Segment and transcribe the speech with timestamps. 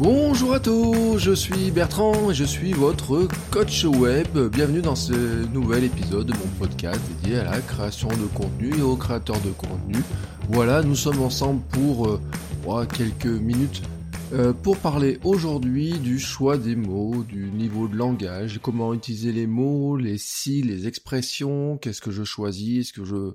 [0.00, 4.28] Bonjour à tous, je suis Bertrand et je suis votre coach web.
[4.52, 8.82] Bienvenue dans ce nouvel épisode de mon podcast dédié à la création de contenu et
[8.82, 9.96] aux créateurs de contenu.
[10.50, 13.82] Voilà, nous sommes ensemble pour euh, quelques minutes
[14.34, 19.48] euh, pour parler aujourd'hui du choix des mots, du niveau de langage, comment utiliser les
[19.48, 23.32] mots, les si, les expressions, qu'est-ce que je choisis, est-ce que je...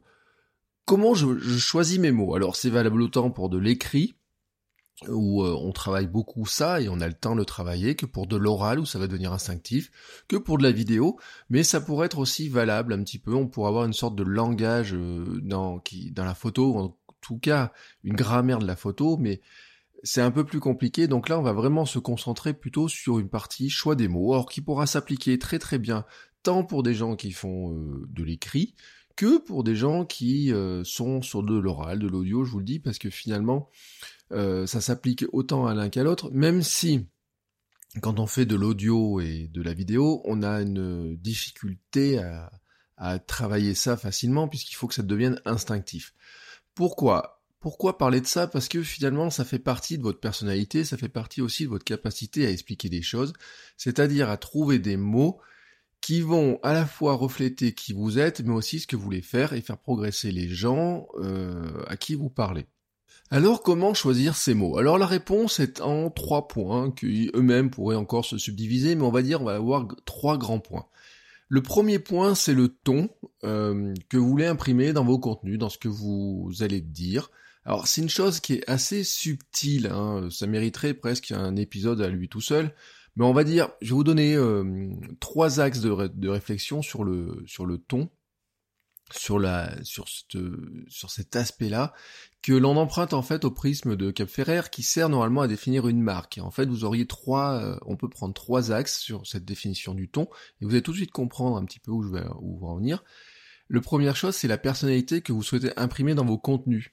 [0.85, 4.15] Comment je, je choisis mes mots Alors c'est valable autant pour de l'écrit,
[5.07, 8.05] où euh, on travaille beaucoup ça et on a le temps de le travailler, que
[8.05, 9.91] pour de l'oral où ça va devenir instinctif,
[10.27, 11.19] que pour de la vidéo,
[11.49, 14.23] mais ça pourrait être aussi valable un petit peu, on pourrait avoir une sorte de
[14.23, 17.71] langage euh, dans, qui, dans la photo, en tout cas
[18.03, 19.41] une grammaire de la photo, mais
[20.03, 23.29] c'est un peu plus compliqué, donc là on va vraiment se concentrer plutôt sur une
[23.29, 26.05] partie choix des mots, or qui pourra s'appliquer très très bien
[26.43, 28.75] tant pour des gens qui font euh, de l'écrit,
[29.15, 30.51] que pour des gens qui
[30.83, 33.69] sont sur de l'oral, de l'audio, je vous le dis, parce que finalement,
[34.33, 37.05] euh, ça s'applique autant à l'un qu'à l'autre, même si
[38.01, 42.51] quand on fait de l'audio et de la vidéo, on a une difficulté à,
[43.27, 46.13] travailler ça facilement puisqu'il faut que ça devienne instinctif.
[46.73, 47.41] Pourquoi?
[47.59, 48.47] Pourquoi parler de ça?
[48.47, 51.83] Parce que finalement, ça fait partie de votre personnalité, ça fait partie aussi de votre
[51.83, 53.33] capacité à expliquer des choses,
[53.75, 55.39] c'est-à-dire à trouver des mots
[55.99, 59.21] qui vont à la fois refléter qui vous êtes, mais aussi ce que vous voulez
[59.21, 62.67] faire et faire progresser les gens euh, à qui vous parlez.
[63.33, 64.77] Alors comment choisir ces mots?
[64.77, 69.09] Alors la réponse est en trois points qui eux-mêmes pourraient encore se subdiviser, mais on
[69.09, 70.85] va dire on va avoir trois grands points.
[71.49, 73.09] Le premier point c'est le ton
[73.43, 77.31] euh, que vous voulez imprimer dans vos contenus, dans ce que vous allez dire.
[77.65, 80.27] Alors c'est une chose qui est assez subtile, hein.
[80.29, 82.71] ça mériterait presque un épisode à lui tout seul,
[83.15, 87.41] mais on va dire, je vais vous donner euh, trois axes de, réflexion sur le,
[87.47, 88.11] sur le ton
[89.11, 90.05] sur la sur
[90.87, 91.93] sur cet aspect-là
[92.41, 95.87] que l'on emprunte en fait au prisme de Cap Ferrer qui sert normalement à définir
[95.87, 96.37] une marque.
[96.37, 99.93] Et en fait, vous auriez trois euh, on peut prendre trois axes sur cette définition
[99.93, 100.23] du ton
[100.61, 102.77] et vous allez tout de suite comprendre un petit peu où je vais où en
[102.77, 103.03] venir.
[103.67, 106.91] Le première chose, c'est la personnalité que vous souhaitez imprimer dans vos contenus.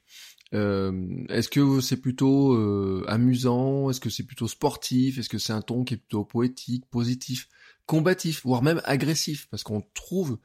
[0.53, 3.91] Euh, est-ce que c'est plutôt euh, amusant?
[3.91, 5.19] Est-ce que c'est plutôt sportif?
[5.19, 7.49] Est-ce que c'est un ton qui est plutôt poétique, positif,
[7.87, 9.47] combatif, voire même agressif?
[9.51, 10.39] Parce qu'on trouve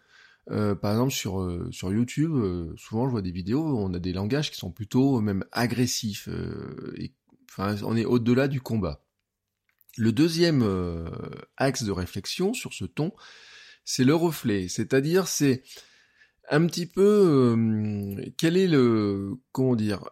[0.51, 3.99] euh, par exemple sur euh, sur YouTube, euh, souvent je vois des vidéos, on a
[3.99, 6.29] des langages qui sont plutôt même agressifs.
[6.97, 7.13] et,
[7.49, 9.03] enfin, on est au-delà du combat.
[9.97, 10.61] Le deuxième
[11.57, 13.13] axe de réflexion sur ce ton,
[13.85, 15.63] c'est le reflet, c'est-à-dire c'est
[16.51, 17.55] un petit peu
[18.37, 20.09] quel est le comment dire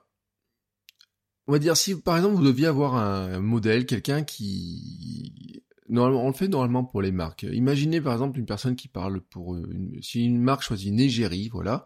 [1.48, 6.34] on va dire si par exemple vous deviez avoir un modèle, quelqu'un qui On le
[6.34, 7.44] fait normalement pour les marques.
[7.44, 11.50] Imaginez par exemple une personne qui parle pour une, si une marque choisit une égérie,
[11.50, 11.86] voilà.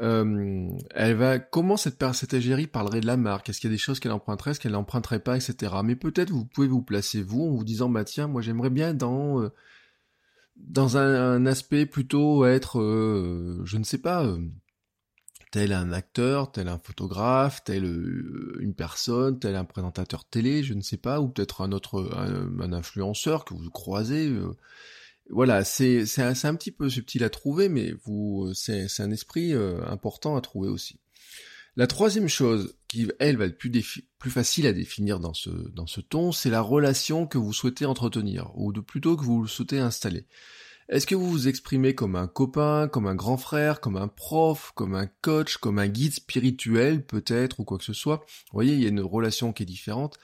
[0.00, 3.48] Euh, elle va comment cette cette égérie parlerait de la marque?
[3.48, 5.74] Est-ce qu'il y a des choses qu'elle emprunterait, est-ce qu'elle n'emprunterait pas, etc.
[5.84, 8.94] Mais peut-être vous pouvez vous placer vous en vous disant bah tiens moi j'aimerais bien
[8.94, 9.50] dans euh,
[10.56, 14.24] dans un, aspect plutôt être euh, je ne sais pas
[15.50, 20.74] tel un acteur, tel un photographe, tel euh, une personne, tel un présentateur télé, je
[20.74, 24.28] ne sais pas, ou peut-être un autre, un, influenceur que vous croisez.
[24.28, 24.52] Euh.
[25.30, 29.54] voilà, c'est c'est un, un, petit peu subtil à trouver, mais vous c'est un esprit
[29.54, 30.98] euh, important à trouver aussi.
[31.76, 33.70] La troisième chose qui, elle, va être plus,
[34.18, 37.86] plus facile à définir dans ce, dans ce ton, c'est la relation que vous souhaitez
[37.86, 40.26] entretenir, ou de plutôt que vous souhaitez installer.
[40.88, 44.72] Est-ce que vous vous exprimez comme un copain, comme un grand frère, comme un prof,
[44.74, 48.24] comme un coach, comme un guide spirituel peut-être ou quoi que ce soit?
[48.50, 50.18] Vous voyez, il y a une relation qui est différente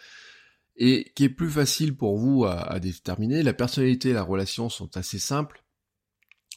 [0.76, 3.42] et qui est plus facile pour vous à, déterminer.
[3.42, 5.62] La personnalité et la relation sont assez simples.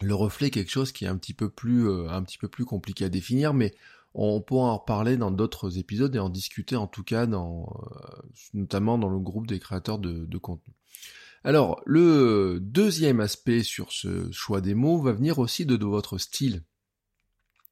[0.01, 2.65] Le reflet, quelque chose qui est un petit peu plus, euh, un petit peu plus
[2.65, 3.75] compliqué à définir, mais
[4.13, 8.21] on pourra en reparler dans d'autres épisodes et en discuter en tout cas dans, euh,
[8.53, 10.76] notamment dans le groupe des créateurs de contenu.
[11.47, 16.61] Alors, le deuxième aspect sur ce choix des mots va venir aussi de, votre style.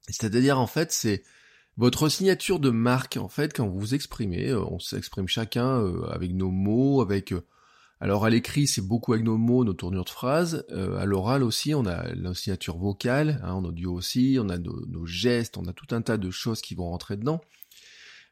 [0.08, 1.22] C'est-à-dire, en fait, c'est
[1.76, 6.06] votre signature de marque, en fait, quand vous vous exprimez, euh, on s'exprime chacun euh,
[6.08, 7.34] avec nos mots, avec...
[7.34, 7.44] Euh,
[8.00, 10.64] alors à l'écrit, c'est beaucoup avec nos mots, nos tournures de phrases.
[10.70, 15.04] à l'oral aussi, on a la signature vocale, hein, en audio aussi, on a nos,
[15.04, 17.42] gestes, on a tout un tas de choses qui vont rentrer dedans.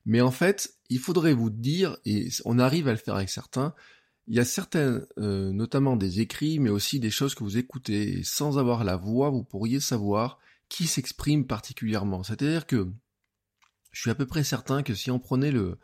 [0.06, 3.74] Mais en fait, il faudrait vous dire, et on arrive à le faire avec certains,
[4.26, 8.22] il y a certains, euh, notamment des écrits, mais aussi des choses que vous écoutez,
[8.22, 10.38] sans avoir la voix, vous pourriez savoir
[10.68, 12.22] qui s'exprime particulièrement.
[12.22, 12.90] C'est-à-dire que
[13.92, 15.78] je suis à peu près certain que si on prenait le,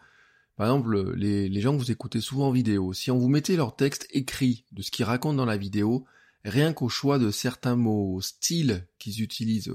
[0.57, 3.57] par exemple, les, les gens que vous écoutez souvent en vidéo, si on vous mettait
[3.57, 6.07] leur texte écrit de ce qu'ils racontent dans la vidéo,
[6.45, 9.73] rien qu'au choix de certains mots, styles qu'ils utilisent,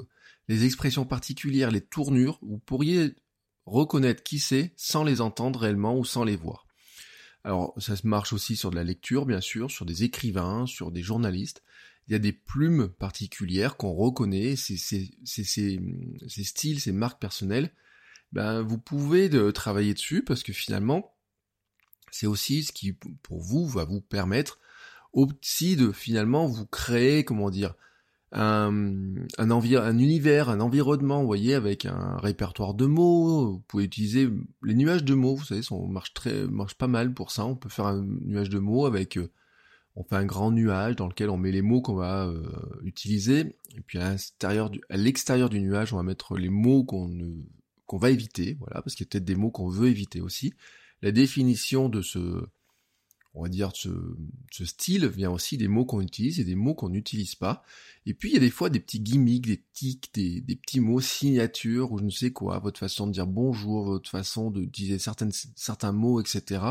[0.47, 3.15] les expressions particulières, les tournures, vous pourriez
[3.65, 6.64] reconnaître qui c'est sans les entendre réellement ou sans les voir.
[7.45, 10.91] Alors ça se marche aussi sur de la lecture, bien sûr, sur des écrivains, sur
[10.91, 11.61] des journalistes.
[12.07, 17.71] Il y a des plumes particulières qu'on reconnaît, ces, ces, ces, styles, ces marques personnelles.
[18.31, 21.15] Ben, vous pouvez de travailler dessus parce que finalement,
[22.09, 24.59] c'est aussi ce qui, pour vous, va vous permettre
[25.13, 27.75] aussi de finalement vous créer, comment dire,
[28.35, 33.53] un, un, un univers, un environnement, vous voyez, avec un répertoire de mots.
[33.53, 34.29] Vous pouvez utiliser
[34.61, 37.45] les nuages de mots, vous savez, ça marche très, marche pas mal pour ça.
[37.45, 39.31] On peut faire un nuage de mots avec, euh,
[39.95, 42.43] on fait un grand nuage dans lequel on met les mots qu'on va euh,
[42.83, 44.17] utiliser, et puis à
[44.91, 47.09] l'extérieur du, nuage, on va mettre les mots qu'on
[47.85, 50.53] qu'on va éviter, voilà, parce qu'il y a peut-être des mots qu'on veut éviter aussi.
[51.03, 52.43] La définition de ce
[53.35, 53.89] on va dire, ce,
[54.49, 57.63] ce style vient aussi des mots qu'on utilise et des mots qu'on n'utilise pas.
[58.05, 61.01] Et puis il y a des fois des petits gimmicks, des tics, des, petits mots
[61.01, 64.99] signatures ou je ne sais quoi, votre façon de dire bonjour, votre façon de dire
[65.01, 66.61] certaines, certains mots, etc.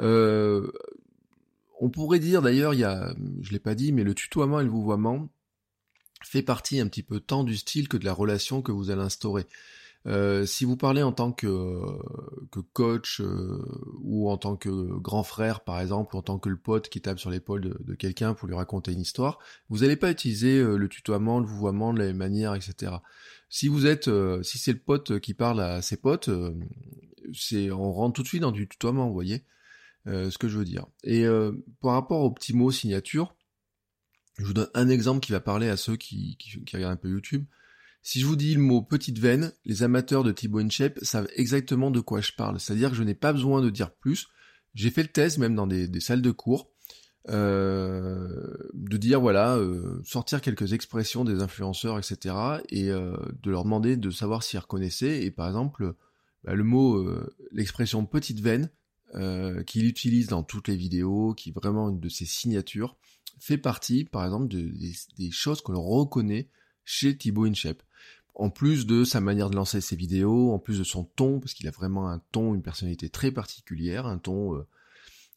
[0.00, 0.70] Euh,
[1.80, 4.64] on pourrait dire d'ailleurs, il y a, je l'ai pas dit, mais le tutoiement et
[4.64, 5.30] le vouvoiement
[6.22, 9.00] fait partie un petit peu tant du style que de la relation que vous allez
[9.00, 9.46] instaurer.
[10.08, 11.46] Euh, si vous parlez en tant que,
[12.72, 13.62] coach euh,
[14.00, 17.00] ou en tant que grand frère par exemple, ou en tant que le pote qui
[17.00, 19.38] tape sur l'épaule de, quelqu'un pour lui raconter une histoire,
[19.68, 22.92] vous n'allez pas utiliser euh, le tutoiement, le vouvoiement de la même manière, etc.
[23.50, 24.10] Si vous êtes,
[24.42, 26.28] si c'est le pote qui parle à ses potes,
[27.32, 29.44] c'est on rentre tout de suite dans du tutoiement, vous voyez
[30.04, 30.86] ce que je veux dire.
[31.02, 31.24] Et
[31.80, 33.34] par rapport aux petits mots signature,
[34.36, 36.36] je vous donne un exemple qui va parler à ceux qui
[36.74, 37.46] regardent un peu YouTube.
[38.08, 41.90] Si je vous dis le mot petite veine, les amateurs de Thibaut InShape savent exactement
[41.90, 42.58] de quoi je parle.
[42.58, 44.28] C'est-à-dire que je n'ai pas besoin de dire plus.
[44.72, 46.70] J'ai fait le test même dans des, salles de cours.
[47.28, 52.34] Euh, de dire voilà, euh, sortir quelques expressions des influenceurs, etc.
[52.70, 55.22] et euh, de leur demander de savoir s'ils reconnaissaient.
[55.22, 55.92] Et par exemple,
[56.44, 57.06] bah, le mot,
[57.52, 58.70] l'expression petite veine,
[59.66, 62.96] qu'il utilise dans toutes les vidéos, qui est vraiment une de ses signatures,
[63.38, 66.48] fait partie, par exemple, des, des choses que l'on reconnaît
[66.86, 67.82] chez Thibaut InShape
[68.38, 71.54] en plus de sa manière de lancer ses vidéos, en plus de son ton, parce
[71.54, 74.54] qu'il a vraiment un ton, une personnalité très particulière, un ton...
[74.54, 74.66] Euh,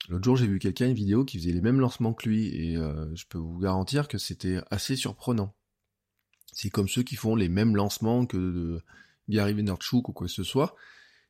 [0.07, 2.77] l'autre jour j'ai vu quelqu'un, une vidéo, qui faisait les mêmes lancements que lui, et
[2.77, 5.55] euh, je peux vous garantir que c'était assez surprenant.
[6.53, 8.81] C'est comme ceux qui font les mêmes lancements que de
[9.29, 10.75] Gary Vaynerchuk ou quoi que ce soit.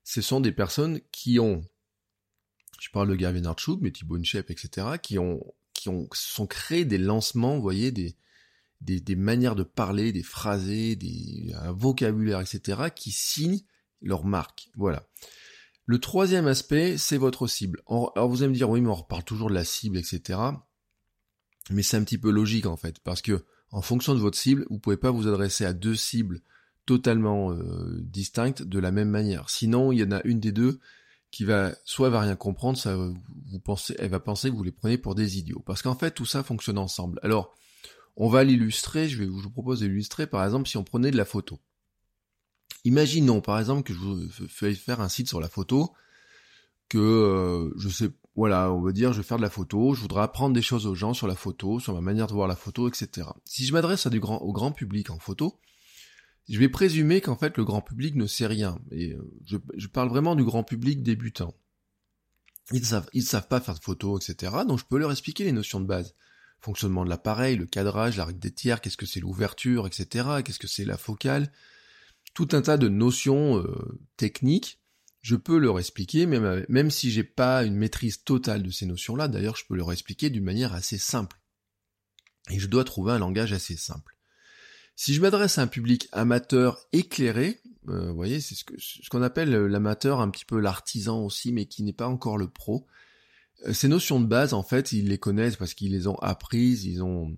[0.04, 1.64] Ce sont des personnes qui ont,
[2.82, 5.42] je parle de Gary Vaynerchuk, mais Thibaut InShape, etc., qui ont,
[5.74, 8.18] qui ont, sont créés des lancements, vous voyez, des,
[8.82, 13.62] des, manières de parler, des phrasés, des, un vocabulaire, etc., qui signent
[14.02, 14.70] leur marque.
[14.76, 15.04] Voilà.
[15.86, 17.82] Le troisième aspect, c'est votre cible.
[17.88, 20.40] Alors vous allez me dire, oui, mais on reparle toujours de la cible, etc.
[21.70, 24.66] Mais c'est un petit peu logique en fait, parce que en fonction de votre cible,
[24.70, 26.42] vous pouvez pas vous adresser à deux cibles
[26.86, 29.50] totalement euh, distinctes de la même manière.
[29.50, 30.80] Sinon, il y en a une des deux
[31.30, 34.74] qui va soit va rien comprendre, ça vous pensez, elle va penser que vous les
[34.74, 35.64] prenez pour des idiots.
[35.66, 37.20] Parce qu'en fait, tout ça fonctionne ensemble.
[37.24, 37.56] Alors,
[38.16, 41.60] on va l'illustrer, je, vous propose d'illustrer par exemple si on prenait de la photo.
[42.84, 45.92] Imaginons par exemple que je vous fais faire un site sur la photo,
[46.90, 50.02] que euh, je sais, voilà, on va dire je vais faire de la photo, je
[50.02, 52.56] voudrais apprendre des choses aux gens sur la photo, sur ma manière de voir la
[52.56, 53.28] photo, etc.
[53.46, 55.60] Si je m'adresse au grand public en photo,
[56.50, 58.80] je vais présumer qu'en fait le grand public ne sait rien.
[58.92, 61.54] Et euh, je, parle vraiment du grand public débutant.
[62.72, 64.54] Ils savent, ils savent pas faire de photos, etc.
[64.68, 66.16] Donc je peux leur expliquer les notions de base
[66.62, 70.60] fonctionnement de l'appareil, le cadrage, la règle des tiers, qu'est-ce que c'est l'ouverture, etc., qu'est-ce
[70.60, 71.52] que c'est la focale,
[72.34, 74.80] tout un tas de notions euh, techniques,
[75.22, 79.28] je peux leur expliquer, même, même si j'ai pas une maîtrise totale de ces notions-là,
[79.28, 81.40] d'ailleurs je peux leur expliquer d'une manière assez simple.
[82.50, 84.18] Et je dois trouver un langage assez simple.
[84.96, 89.52] Si je m'adresse à un public amateur éclairé, euh, vous voyez, c'est ce qu'on appelle
[89.52, 93.11] l'amateur, un petit peu l'artisan aussi, mais qui n'est pas encore le pro, euh,
[93.72, 97.04] ces notions de base, en fait, ils les connaissent parce qu'ils les ont apprises, ils
[97.04, 97.36] ont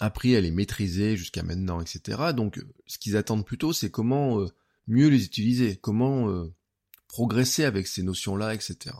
[0.00, 2.32] appris à les maîtriser jusqu'à maintenant, etc.
[2.34, 4.48] Donc, ce qu'ils attendent plutôt, c'est comment euh,
[4.86, 6.52] mieux les utiliser, comment euh,
[7.08, 8.96] progresser avec ces notions-là, etc.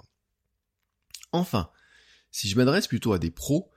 [1.33, 1.71] Enfin,
[2.31, 3.73] si je m'adresse plutôt à des pros,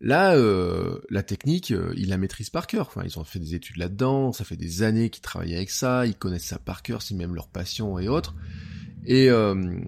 [0.00, 2.92] Là, euh, la technique, euh, ils la maîtrisent par cœur.
[3.04, 6.14] Ils ont fait des études là-dedans, ça fait des années qu'ils travaillent avec ça, ils
[6.14, 8.34] connaissent ça par cœur, c'est même leur passion et autres.
[9.06, 9.80] Et euh,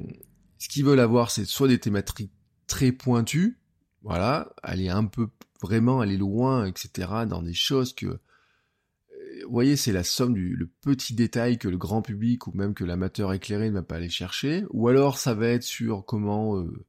[0.58, 2.32] ce qu'ils veulent avoir, c'est soit des thématiques
[2.66, 3.58] très pointues,
[4.02, 5.28] voilà, aller un peu
[5.62, 8.20] vraiment aller loin, etc., dans des choses que, euh,
[9.44, 12.74] vous voyez, c'est la somme du le petit détail que le grand public ou même
[12.74, 16.58] que l'amateur éclairé ne va pas aller chercher, ou alors ça va être sur comment
[16.58, 16.86] euh,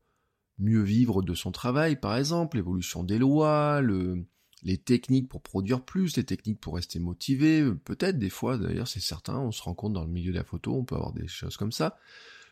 [0.60, 4.26] mieux vivre de son travail, par exemple, l'évolution des lois, le,
[4.64, 9.00] les techniques pour produire plus, les techniques pour rester motivé, peut-être des fois d'ailleurs c'est
[9.00, 11.28] certain, on se rend compte dans le milieu de la photo, on peut avoir des
[11.28, 11.98] choses comme ça.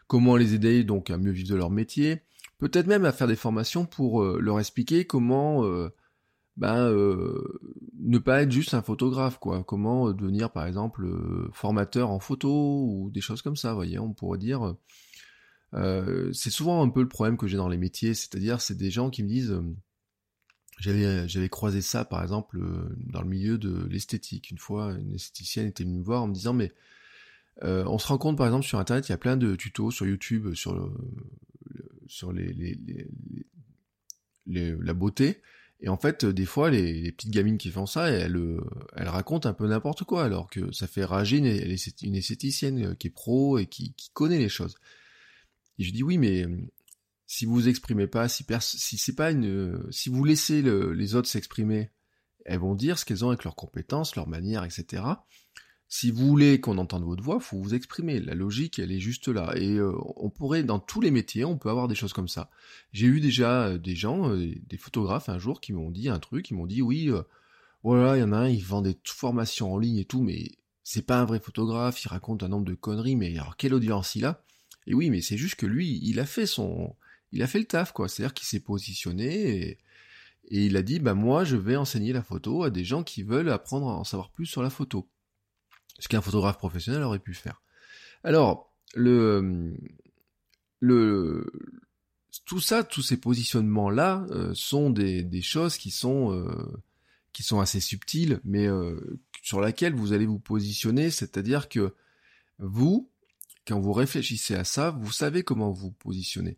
[0.08, 2.22] Comment les aider donc à mieux vivre de leur métier,
[2.60, 5.90] peut-être même à faire des formations pour euh, leur expliquer comment euh,
[6.58, 7.60] ben, euh,
[8.00, 9.64] ne pas être juste un photographe, quoi.
[9.64, 11.08] Comment devenir par exemple
[11.54, 14.76] formateur en photo ou des choses comme ça, voyez, on pourrait dire.
[15.74, 19.10] c'est souvent un peu le problème que j'ai dans les métiers, c'est-à-dire c'est des gens
[19.10, 19.60] qui me disent
[20.80, 22.60] j'avais, j'avais croisé ça, par exemple,
[22.98, 24.52] dans le milieu de l'esthétique.
[24.52, 26.74] Une fois, une esthéticienne était venue me voir en me disant, mais
[27.64, 29.92] euh, on se rend compte, par exemple, sur Internet, il y a plein de tutos
[29.92, 30.92] sur YouTube sur, le,
[32.08, 32.78] sur les, les,
[34.46, 35.42] les, la beauté.
[35.82, 38.38] Et en fait, des fois, les, petites gamines qui font ça, elles,
[38.96, 42.96] elles racontent un peu n'importe quoi, alors que ça fait rager une, une esthéticienne euh,
[42.96, 44.76] qui est pro et qui, qui connaît les choses.
[45.78, 46.46] Et je dis oui, mais
[47.28, 51.28] si vous vous exprimez pas, si, si c'est pas une, si vous laissez les autres
[51.28, 51.90] s'exprimer,
[52.46, 55.04] elles vont dire ce qu'elles ont avec leurs compétences, leur manière, etc.
[55.88, 58.20] Si vous voulez qu'on entende votre voix, faut vous exprimer.
[58.20, 59.54] La logique, elle est juste là.
[59.56, 62.50] Et euh, on pourrait, dans tous les métiers, on peut avoir des choses comme ça.
[62.92, 66.20] J'ai eu déjà euh, des gens, euh, des photographes un jour, qui m'ont dit un
[66.20, 67.12] truc, ils m'ont dit oui,
[67.84, 70.51] voilà, il y en a un, il vend des formations en ligne et tout, mais
[70.84, 74.15] c'est pas un vrai photographe, il raconte un nombre de conneries, mais alors quelle audience
[74.15, 74.44] il a?
[74.88, 76.96] Et oui, mais c'est juste que lui, il a fait son,
[77.32, 78.08] il a fait le taf, quoi.
[78.08, 79.80] C'est-à-dire qu'il s'est positionné et,
[80.51, 83.50] il a dit, bah moi, je vais enseigner la photo à des gens qui veulent
[83.50, 85.10] apprendre à en savoir plus sur la photo.
[86.00, 87.62] Ce qu'un photographe professionnel aurait pu faire.
[88.24, 89.74] Alors, le,
[90.80, 91.52] le,
[92.46, 96.82] tout ça, tous ces positionnements-là euh, sont des, choses qui sont, euh,
[97.34, 101.94] qui sont assez subtiles, mais euh, sur laquelle vous allez vous positionner, c'est-à-dire que
[102.60, 103.10] vous,
[103.68, 106.58] quand vous réfléchissez à ça, vous savez comment vous positionnez.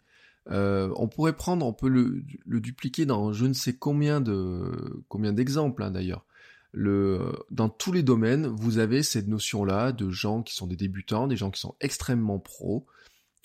[0.49, 5.33] Euh, on pourrait prendre, on peut le, dupliquer dans je ne sais combien de combien
[5.33, 6.25] d'exemples hein, d'ailleurs.
[6.73, 11.27] Le, dans tous les domaines, vous avez cette notion-là de gens qui sont des débutants,
[11.27, 12.85] des gens qui sont extrêmement pros,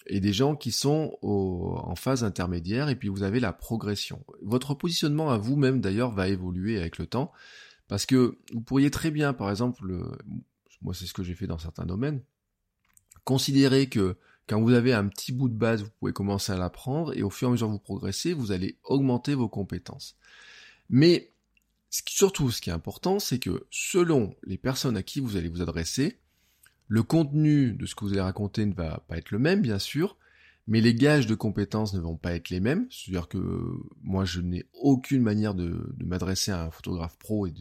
[0.06, 4.24] et des gens qui sont en phase intermédiaire, et puis vous avez la progression.
[4.42, 7.32] Votre positionnement à vous-même d'ailleurs va évoluer avec le temps,
[7.88, 9.84] parce que vous pourriez très bien, par exemple,
[10.82, 12.22] moi c'est ce que j'ai fait dans certains domaines,
[13.24, 14.16] considérer que
[14.48, 17.30] quand vous avez un petit bout de base, vous pouvez commencer à l'apprendre et au
[17.30, 20.16] fur et à mesure que vous progressez, vous allez augmenter vos compétences.
[20.90, 21.31] Mais
[22.08, 25.62] surtout, ce qui est important, c'est que selon les personnes à qui vous allez vous
[25.62, 26.18] adresser,
[26.88, 29.78] le contenu de ce que vous allez raconter ne va pas être le même, bien
[29.78, 30.16] sûr,
[30.66, 32.86] mais les gages de compétences ne vont pas être les mêmes.
[32.90, 33.38] C'est-à-dire que
[34.02, 37.52] moi, je n'ai aucune manière de, m'adresser à un photographe pro et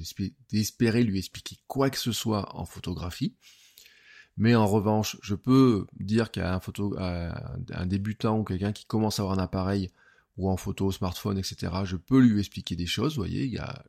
[0.52, 3.36] d'espérer lui expliquer quoi que ce soit en photographie.
[4.38, 9.20] Mais en revanche, je peux dire qu'à un, photo, un débutant ou quelqu'un qui commence
[9.20, 9.92] à avoir un appareil
[10.38, 13.58] ou en photo, smartphone, etc., je peux lui expliquer des choses, vous voyez, il y
[13.58, 13.84] a,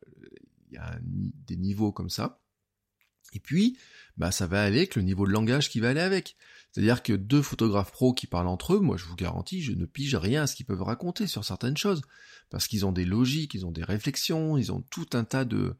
[1.01, 2.39] des niveaux comme ça.
[3.33, 3.77] Et puis,
[4.17, 6.35] bah, ça va aller avec le niveau de langage qui va aller avec.
[6.71, 9.85] C'est-à-dire que deux photographes pros qui parlent entre eux, moi je vous garantis, je ne
[9.85, 12.01] pige rien à ce qu'ils peuvent raconter sur certaines choses.
[12.49, 15.75] Parce qu'ils ont des logiques, ils ont des réflexions, ils ont tout un tas de,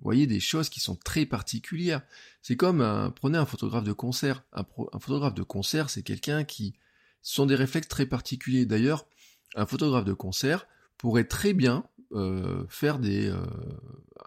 [0.00, 2.02] voyez des choses qui sont très particulières.
[2.42, 4.44] C'est comme, un, prenez un photographe de concert.
[4.52, 4.64] Un,
[4.98, 6.74] photographe de concert, c'est quelqu'un qui
[7.22, 8.64] ce sont des réflexes très particuliers.
[8.64, 9.06] D'ailleurs,
[9.54, 10.66] un photographe de concert
[10.96, 13.28] pourrait très bien euh, faire des...
[13.28, 13.44] Euh,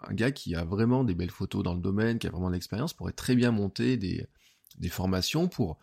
[0.08, 2.54] un gars qui a vraiment des belles photos dans le domaine, qui a vraiment de
[2.54, 4.26] l'expérience, pourrait très bien monter des,
[4.90, 5.78] formations pour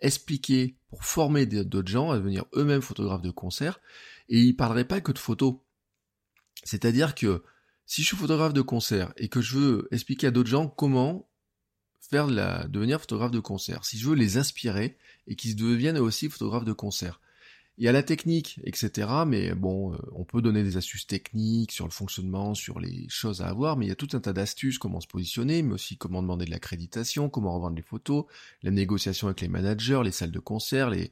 [0.00, 3.80] expliquer, pour former d'autres gens à devenir eux-mêmes photographes de concert,
[4.28, 5.56] et il parlerait pas que de photos.
[6.62, 7.42] C'est-à-dire que
[7.86, 11.28] si je suis photographe de concert et que je veux expliquer à d'autres gens comment
[12.00, 14.96] faire la, devenir photographe de concert, si je veux les inspirer
[15.26, 17.20] et qu'ils deviennent aussi photographes de concert.
[17.76, 19.08] Il y a la technique, etc.
[19.26, 23.40] Mais bon, euh, on peut donner des astuces techniques sur le fonctionnement, sur les choses
[23.40, 25.96] à avoir, mais il y a tout un tas d'astuces, comment se positionner, mais aussi
[25.96, 28.26] comment demander de l'accréditation, comment revendre les photos,
[28.62, 31.10] la négociation avec les managers, les salles de concert, les...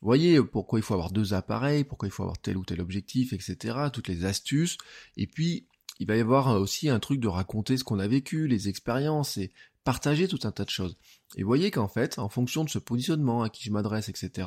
[0.00, 2.80] Vous voyez pourquoi il faut avoir deux appareils, pourquoi il faut avoir tel ou tel
[2.80, 3.76] objectif, etc.
[3.92, 4.78] Toutes les astuces.
[5.16, 5.66] Et puis,
[5.98, 9.36] il va y avoir aussi un truc de raconter ce qu'on a vécu, les expériences
[9.38, 9.50] et
[9.82, 10.96] partager tout un tas de choses.
[11.36, 14.46] Et voyez qu'en fait, en fonction de ce positionnement à qui je m'adresse, etc.,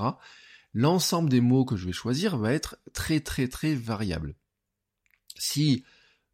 [0.73, 4.35] l'ensemble des mots que je vais choisir va être très très très variable.
[5.37, 5.83] Si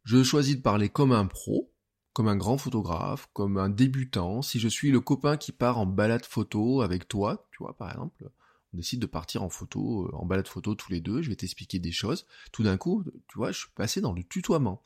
[0.04, 1.70] Je choisis de parler comme un pro,
[2.18, 4.42] comme un grand photographe, comme un débutant.
[4.42, 7.90] Si je suis le copain qui part en balade photo avec toi, tu vois, par
[7.90, 8.30] exemple,
[8.72, 11.36] on décide de partir en photo, euh, en balade photo tous les deux, je vais
[11.36, 12.26] t'expliquer des choses.
[12.52, 14.82] Tout d'un coup, tu vois, je suis passé dans le tutoiement.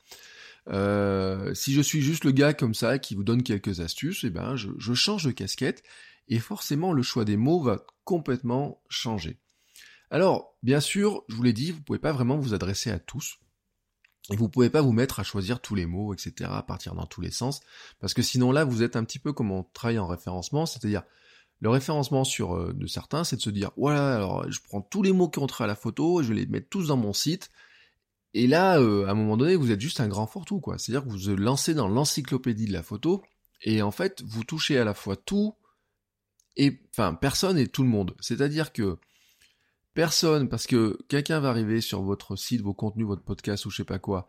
[0.67, 4.29] Euh, si je suis juste le gars comme ça qui vous donne quelques astuces, eh
[4.29, 5.83] ben je, je change de casquette
[6.27, 9.39] et forcément le choix des mots va complètement changer.
[10.13, 13.39] Alors, bien sûr, je vous l'ai dit, vous pouvez pas vraiment vous adresser à tous.
[14.29, 17.07] Et vous pouvez pas vous mettre à choisir tous les mots, etc., à partir dans
[17.07, 17.61] tous les sens,
[17.99, 21.01] parce que sinon là, vous êtes un petit peu comme on travaille en référencement, c'est-à-dire
[21.61, 25.01] le référencement sur euh, de certains, c'est de se dire voilà, alors je prends tous
[25.01, 27.11] les mots qui ont trait à la photo, je vais les mettre tous dans mon
[27.11, 27.49] site,
[28.35, 30.77] et là, euh, à un moment donné, vous êtes juste un grand fourre-tout, quoi.
[30.77, 33.23] C'est-à-dire que vous vous lancez dans l'encyclopédie de la photo,
[33.63, 35.55] et en fait, vous touchez à la fois tout,
[36.55, 38.15] et, enfin, personne et tout le monde.
[38.19, 38.99] C'est-à-dire que,
[39.93, 43.77] personne, parce que quelqu'un va arriver sur votre site, vos contenus, votre podcast ou je
[43.77, 44.27] sais pas quoi,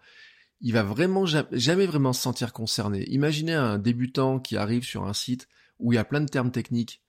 [0.61, 3.05] il va vraiment jamais vraiment se sentir concerné.
[3.11, 6.53] Imaginez un débutant qui arrive sur un site où il y a plein de termes
[6.53, 7.05] techniques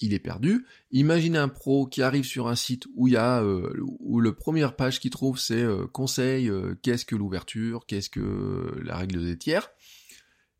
[0.00, 0.66] il est perdu.
[0.90, 4.34] Imaginez un pro qui arrive sur un site où il y a euh, où le
[4.34, 9.24] première page qu'il trouve c'est euh, conseil, euh, qu'est-ce que l'ouverture, qu'est-ce que la règle
[9.24, 9.70] des tiers.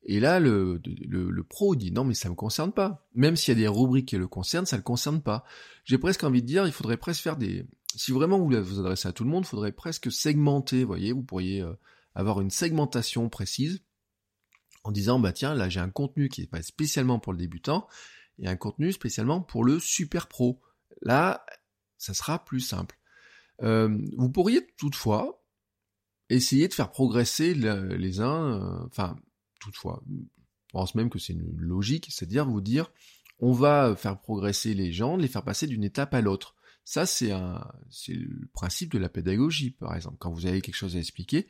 [0.07, 3.07] Et là le, le, pro dit non mais ça me concerne pas.
[3.15, 5.45] Même s'il y a des rubriques qui le concernent, ça le concerne pas.
[5.85, 8.81] J'ai presque envie de dire il faudrait presque faire des si vraiment vous voulez vous
[8.81, 11.65] adresser à tout le monde, il faudrait presque segmenter, voyez, vous pourriez
[12.15, 13.83] avoir une segmentation précise
[14.83, 17.87] en disant bah tiens là j'ai un contenu qui est pas spécialement pour le débutant
[18.39, 20.61] et un contenu spécialement pour le super pro.
[21.03, 21.45] Là,
[21.99, 22.99] ça sera plus simple.
[23.63, 25.43] Euh, vous pourriez toutefois
[26.29, 29.17] essayer de faire progresser les uns, euh, enfin,
[29.65, 32.91] toutefois, je pense même que c'est une logique, c'est-à-dire vous dire,
[33.41, 36.55] on va faire progresser les gens, les faire passer d'une étape à l'autre.
[36.87, 37.67] Ça, c'est un,
[38.09, 41.47] le principe de la pédagogie, par exemple, quand vous avez quelque chose à expliquer.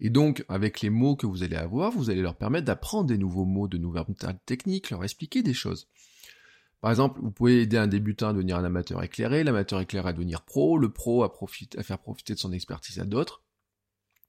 [0.00, 3.18] Et donc, avec les mots que vous allez avoir, vous allez leur permettre d'apprendre des
[3.18, 4.06] nouveaux mots, de nouvelles
[4.46, 5.88] techniques, leur expliquer des choses.
[6.80, 10.12] Par exemple, vous pouvez aider un débutant à devenir un amateur éclairé, l'amateur éclairé à
[10.12, 11.30] devenir pro, le pro à
[11.82, 13.42] faire profiter de son expertise à d'autres.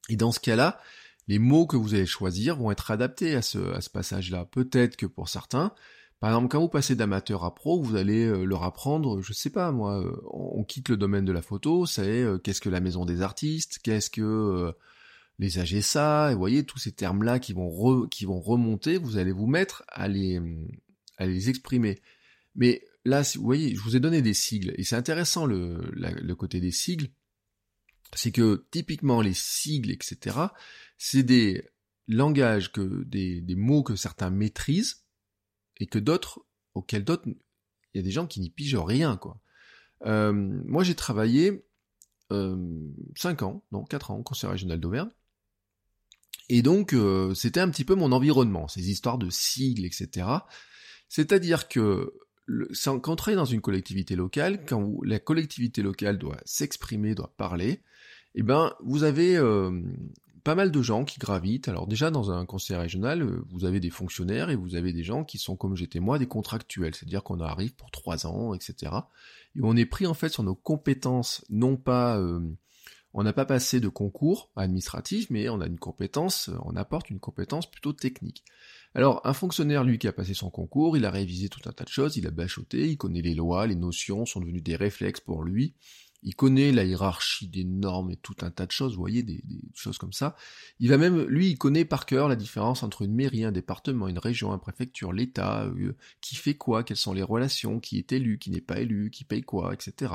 [0.10, 0.82] Et dans ce cas-là,
[1.30, 4.46] les mots que vous allez choisir vont être adaptés à ce, passage-là.
[4.46, 5.76] Peut-être que pour certains,
[6.20, 9.52] par exemple, quand vous passez d'amateur à pro, vous allez euh, leur apprendre, je sais
[9.52, 12.80] pas moi, euh, on quitte le domaine de la photo, c'est euh, qu'est-ce que la
[12.80, 14.74] maison des artistes, qu'est-ce que
[15.38, 19.32] les AGSA, et vous voyez tous ces termes-là qui vont qui vont remonter, vous allez
[19.32, 20.40] vous mettre à les
[21.48, 22.02] exprimer.
[22.56, 26.60] Mais là, vous voyez, je vous ai donné des sigles, et c'est intéressant le côté
[26.60, 27.12] des sigles,
[28.16, 30.36] c'est que typiquement les sigles, etc.,
[31.00, 31.64] c'est des
[32.08, 35.06] langages, que des, des mots que certains maîtrisent,
[35.78, 39.42] et que d'autres, auxquels d'autres, il y a des gens qui n'y pigent rien, quoi.
[40.06, 41.66] Euh, moi, j'ai travaillé
[42.32, 45.10] euh, 5 ans, non, 4 ans au Conseil régional d'Auvergne,
[46.50, 50.28] et donc, euh, c'était un petit peu mon environnement, ces histoires de sigles, etc.
[51.08, 52.14] C'est-à-dire que
[53.02, 57.84] quand on travaille dans une collectivité locale, quand la collectivité locale doit s'exprimer, doit parler,
[58.34, 59.82] eh ben, vous avez euh,
[60.44, 61.68] pas mal de gens qui gravitent.
[61.68, 65.04] Alors déjà, dans un conseil régional, euh, vous avez des fonctionnaires et vous avez des
[65.04, 66.96] gens qui sont, comme j'étais moi, des contractuels.
[66.96, 68.92] C'est-à-dire qu'on arrive pour trois ans, etc.
[69.56, 72.18] Et on est pris en fait sur nos compétences, non pas...
[72.18, 72.40] Euh,
[73.14, 77.20] on n'a pas passé de concours administratif, mais on a une compétence, on apporte une
[77.20, 78.44] compétence plutôt technique.
[78.94, 81.86] Alors, un fonctionnaire, lui, qui a passé son concours, il a révisé tout un tas
[81.86, 85.22] de choses, il a bachoté, il connaît les lois, les notions sont devenues des réflexes
[85.22, 85.74] pour lui,
[86.22, 89.42] il connaît la hiérarchie des normes et tout un tas de choses, vous voyez, des,
[89.74, 90.36] choses comme ça.
[90.80, 94.08] Il va même, lui, il connaît par cœur la différence entre une mairie, un département,
[94.08, 98.12] une région, une préfecture, l'État, euh, qui fait quoi, quelles sont les relations, qui est
[98.12, 100.14] élu, qui n'est pas élu, qui paye quoi, etc.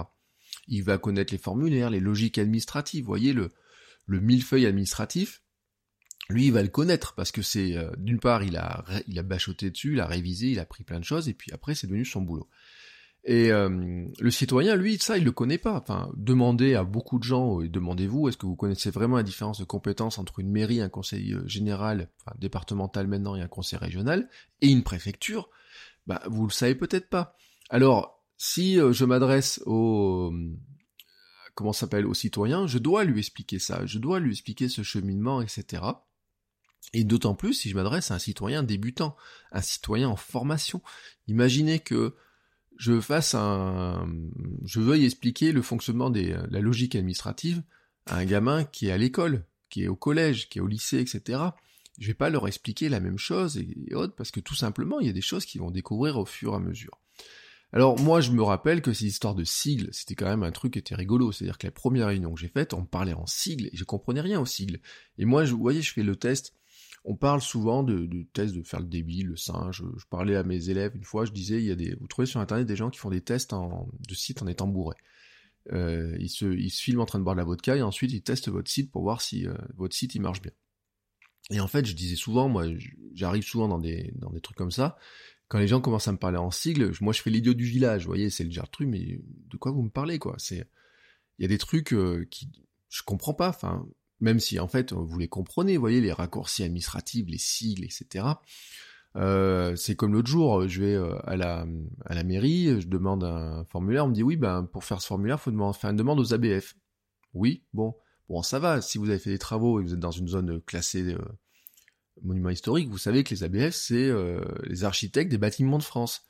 [0.69, 3.51] Il va connaître les formulaires, les logiques administratives, vous voyez, le,
[4.07, 5.43] le millefeuille administratif,
[6.31, 9.23] lui il va le connaître parce que c'est euh, d'une part il a il a
[9.23, 11.87] bachoté dessus, il a révisé, il a pris plein de choses et puis après c'est
[11.87, 12.49] devenu son boulot.
[13.26, 15.78] Et euh, le citoyen, lui, ça, il le connaît pas.
[15.80, 19.58] Enfin, demandez à beaucoup de gens, et demandez-vous, est-ce que vous connaissez vraiment la différence
[19.58, 23.78] de compétences entre une mairie, un conseil euh, général, enfin, départemental maintenant et un conseil
[23.78, 24.28] régional,
[24.60, 25.48] et une préfecture?
[26.06, 27.37] Bah, vous le savez peut-être pas.
[27.70, 30.30] Alors, si je m'adresse au
[31.54, 35.40] comment s'appelle au citoyen, je dois lui expliquer ça, je dois lui expliquer ce cheminement,
[35.40, 35.82] etc.
[36.92, 39.16] Et d'autant plus si je m'adresse à un citoyen débutant,
[39.52, 40.82] un citoyen en formation.
[41.28, 42.14] Imaginez que
[42.76, 44.08] je fasse un,
[44.64, 47.62] je veuille expliquer le fonctionnement de la logique administrative
[48.06, 50.98] à un gamin qui est à l'école, qui est au collège, qui est au lycée,
[50.98, 51.40] etc.
[51.98, 55.06] Je vais pas leur expliquer la même chose et, autres parce que tout simplement il
[55.06, 57.00] y a des choses qu'ils vont découvrir au fur et à mesure.
[57.72, 60.74] Alors moi, je me rappelle que ces histoires de sigles, c'était quand même un truc
[60.74, 61.32] qui était rigolo.
[61.32, 64.20] C'est-à-dire que la première réunion que j'ai faite, on parlait en sigles et je comprenais
[64.20, 64.78] rien aux sigles.
[65.18, 66.54] Et moi, je, vous voyez, je fais le test.
[67.05, 69.83] On parle souvent de, tests de faire le débit, le singe.
[69.97, 72.27] Je, parlais à mes élèves une fois, je disais, il y a des, vous trouvez
[72.27, 74.97] sur internet des gens qui font des tests de sites en étant bourrés.
[75.73, 78.49] Euh, ils, se, filment en train de boire de la vodka et ensuite ils testent
[78.49, 80.53] votre site pour voir si euh, votre site il marche bien.
[81.51, 82.67] Et en fait, je disais souvent, moi,
[83.12, 84.97] j'arrive souvent dans des, trucs comme ça,
[85.49, 88.03] quand les gens commencent à me parler en sigle, moi je fais l'idiot du village,
[88.03, 90.37] vous voyez, c'est le genre de mais de quoi vous me parlez, quoi?
[90.38, 90.67] C'est,
[91.38, 92.51] il y a des trucs euh, qui,
[92.88, 93.87] je comprends pas, enfin,
[94.24, 98.26] même si en fait vous les comprenez, vous voyez, les raccourcis administratifs, les sigles, etc.
[99.16, 104.06] Euh, c'est comme l'autre jour, je vais euh, à la, mairie, je demande un formulaire,
[104.06, 106.32] on me dit oui, ben pour faire ce formulaire, faut demander, faire une demande aux
[106.32, 106.74] ABF.
[107.34, 107.94] Oui, bon,
[108.30, 110.60] bon ça va, si vous avez fait des travaux et vous êtes dans une zone
[110.62, 111.16] classée
[112.22, 116.22] monument historique, vous savez que les ABF, c'est euh, les architectes des bâtiments de France.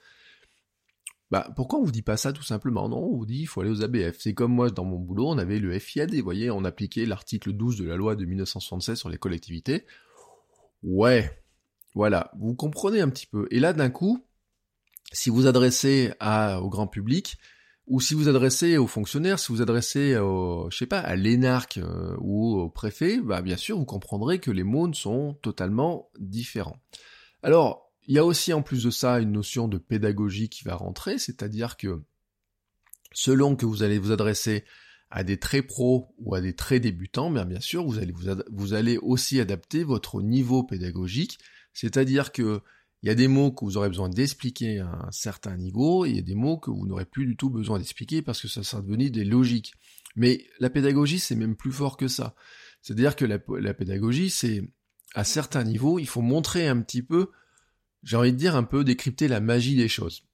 [1.30, 2.88] Bah, pourquoi on vous dit pas ça tout simplement?
[2.88, 4.16] Non, on vous dit il faut aller aux ABF.
[4.20, 7.52] C'est comme moi, dans mon boulot, on avait le FIAD, vous voyez, on appliquait l'article
[7.52, 9.86] 12 de la loi de 1976 sur les collectivités.
[10.82, 11.42] Ouais,
[11.94, 13.46] voilà, vous comprenez un petit peu.
[13.50, 14.24] Et là, d'un coup,
[15.12, 17.38] si vous adressez à, au grand public,
[17.86, 21.78] ou si vous adressez aux fonctionnaires, si vous adressez au, je sais pas, à l'énarque
[21.78, 26.78] euh, ou au préfet, bah bien sûr vous comprendrez que les mots sont totalement différents.
[27.42, 30.76] Alors, il y a aussi en plus de ça une notion de pédagogie qui va
[30.76, 32.02] rentrer, c'est-à-dire que
[33.12, 34.64] selon que vous allez vous adresser
[35.10, 39.84] à des très pros ou à des très débutants, bien, sûr vous allez aussi adapter
[39.84, 41.38] votre niveau pédagogique,
[41.72, 42.60] c'est-à-dire que
[43.02, 46.08] il y a des mots que vous aurez besoin d'expliquer à un certain niveau, et
[46.08, 48.48] il y a des mots que vous n'aurez plus du tout besoin d'expliquer parce que
[48.48, 49.74] ça sera devenu des logiques.
[50.16, 52.34] Mais la pédagogie, c'est même plus fort que ça.
[52.80, 54.62] C'est-à-dire que la pédagogie, c'est
[55.14, 57.30] à certains niveaux, il faut montrer un petit peu,
[58.04, 60.24] j'ai envie de dire un peu décrypter la magie des choses.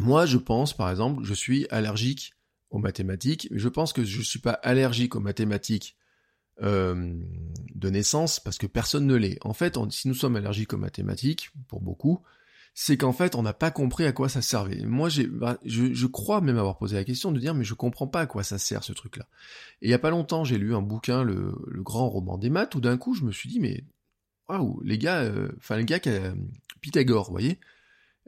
[0.00, 2.32] Moi, je pense, par exemple, je suis allergique
[2.70, 5.96] aux mathématiques, mais je pense que je ne suis pas allergique aux mathématiques
[6.62, 7.14] euh,
[7.74, 9.38] de naissance parce que personne ne l'est.
[9.42, 12.22] En fait, si nous sommes allergiques aux mathématiques, pour beaucoup,
[12.74, 14.84] c'est qu'en fait, on n'a pas compris à quoi ça servait.
[14.84, 18.20] Moi, bah, je, crois même avoir posé la question de dire, mais je comprends pas
[18.20, 19.26] à quoi ça sert ce truc-là.
[19.82, 22.74] Et il y a pas longtemps, j'ai lu un bouquin, le, grand roman des maths,
[22.74, 23.84] où d'un coup, je me suis dit, mais
[24.48, 25.98] waouh, les gars, euh, enfin les gars,
[26.80, 27.60] Pythagore, vous voyez?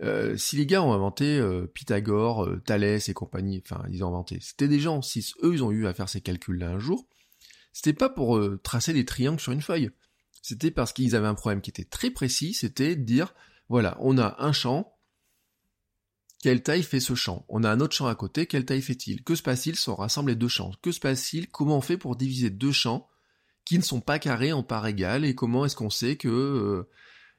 [0.01, 1.41] Euh, si les gars ont inventé
[1.75, 5.71] Pythagore, Thalès et compagnie, enfin ils ont inventé, c'était des gens, si eux ils ont
[5.71, 7.07] eu à faire ces calculs-là un jour,
[7.73, 9.91] c'était pas pour euh, tracer des triangles sur une feuille.
[10.43, 13.35] C'était parce qu'ils avaient un problème qui était très précis, c'était de dire,
[13.69, 14.97] voilà, on a un champ,
[16.43, 17.47] quelle taille fait ce champ?
[17.49, 19.23] On a un autre champ à côté, quelle taille fait-il?
[19.23, 20.73] Que se passe-t-il si on rassemble les deux champs?
[20.83, 21.49] Que se passe-t-il?
[21.49, 23.09] Comment on fait pour diviser deux champs
[23.65, 26.91] qui ne sont pas carrés en parts égales et comment est-ce qu'on sait que euh,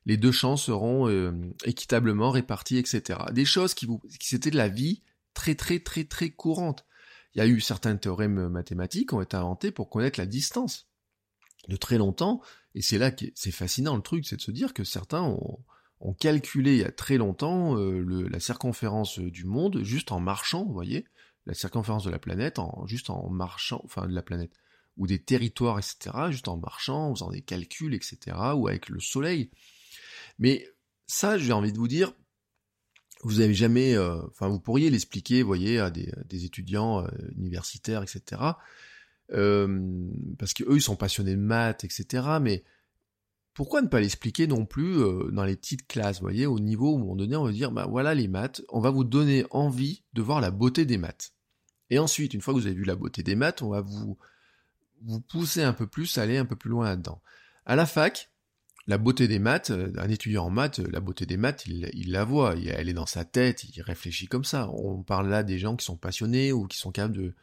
[0.05, 1.31] les deux champs seront euh,
[1.65, 3.19] équitablement répartis, etc.
[3.31, 5.01] Des choses qui, vous, c'était de la vie
[5.33, 6.85] très très très très courante.
[7.33, 10.87] Il y a eu certains théorèmes mathématiques qui ont été inventés pour connaître la distance.
[11.69, 12.41] De très longtemps,
[12.75, 15.63] et c'est là que c'est fascinant le truc, c'est de se dire que certains ont,
[16.19, 20.73] calculé il y a très longtemps euh, la circonférence du monde juste en marchant, vous
[20.73, 21.05] voyez,
[21.45, 24.51] la circonférence de la planète en juste en marchant, enfin de la planète,
[24.97, 28.17] ou des territoires, etc., juste en marchant, en faisant des calculs, etc.,
[28.55, 29.49] ou avec le soleil.
[30.39, 30.67] Mais
[31.08, 32.13] ça, j'ai envie de vous dire,
[33.24, 38.41] vous avez jamais, euh, enfin, vous pourriez l'expliquer, voyez, à des, étudiants euh, universitaires, etc.
[39.32, 42.28] Euh, parce que eux, ils sont passionnés de maths, etc.
[42.41, 42.63] Mais
[43.54, 44.98] pourquoi ne pas l'expliquer non plus
[45.32, 47.72] dans les petites classes, voyez, au niveau où, à un moment donné, on va dire,
[47.72, 51.34] bah voilà les maths, on va vous donner envie de voir la beauté des maths.
[51.89, 54.17] Et ensuite, une fois que vous avez vu la beauté des maths, on va vous
[55.06, 57.22] vous pousser un peu plus, aller un peu plus loin là-dedans.
[57.65, 58.33] À la fac,
[58.88, 62.26] la beauté des maths, euh, un étudiant en maths, la beauté des maths, il, la
[62.26, 64.69] voit, elle est dans sa tête, il réfléchit comme ça.
[64.69, 67.36] On parle là des gens qui sont passionnés ou qui sont capables de,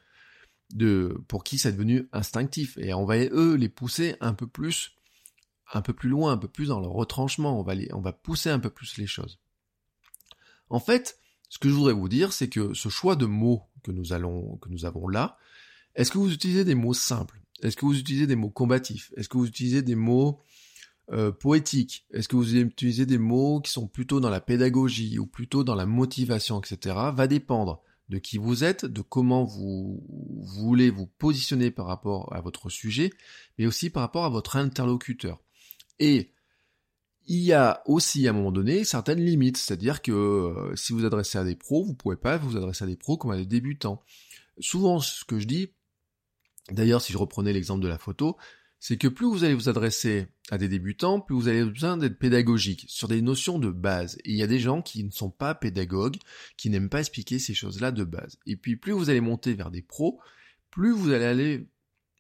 [0.75, 2.77] de pour qui c'est devenu instinctif.
[2.79, 4.93] Et on va eux les pousser un peu plus,
[5.73, 7.59] un peu plus loin, un peu plus dans le retranchement.
[7.59, 9.39] On va les, on va pousser un peu plus les choses.
[10.69, 13.93] En fait, ce que je voudrais vous dire, c'est que ce choix de mots que
[13.93, 15.39] nous allons, que nous avons là,
[15.95, 17.41] est-ce que vous utilisez des mots simples?
[17.63, 19.13] Est-ce que vous utilisez des mots combatifs?
[19.17, 20.41] Est-ce que vous utilisez des mots
[21.13, 25.27] euh, poétique Est-ce que vous utilisez des mots qui sont plutôt dans la pédagogie ou
[25.27, 26.97] plutôt dans la motivation, etc.
[27.13, 30.05] va dépendre de qui vous êtes, de comment vous,
[30.43, 33.13] voulez vous positionner par rapport à votre sujet,
[33.57, 35.41] mais aussi par rapport à votre interlocuteur.
[36.01, 36.33] Et
[37.27, 41.05] il y a aussi à un moment donné certaines limites, c'est-à-dire que euh, si vous
[41.05, 43.37] adressez à des pros, vous ne pouvez pas vous adresser à des pros comme à
[43.37, 44.03] des débutants.
[44.59, 45.71] Souvent, ce que je dis,
[46.73, 48.37] d'ailleurs, si je reprenais l'exemple de la photo,
[48.81, 52.19] c'est que plus vous allez vous adresser à des débutants, plus vous avez besoin d'être
[52.19, 54.17] pédagogique sur des notions de base.
[54.25, 56.17] Et il y a des gens qui ne sont pas pédagogues,
[56.57, 58.39] qui n'aiment pas expliquer ces choses-là de base.
[58.47, 60.19] Et puis plus vous allez monter vers des pros,
[60.71, 61.69] plus vous allez aller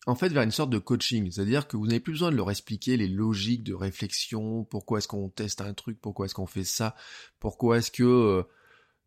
[0.07, 2.51] en fait vers une sorte de coaching, c'est-à-dire que vous n'avez plus besoin de leur
[2.51, 6.65] expliquer les logiques de réflexion, pourquoi est-ce qu'on teste un truc, pourquoi est-ce qu'on fait
[6.65, 6.95] ça,
[7.39, 8.43] pourquoi est-ce que euh,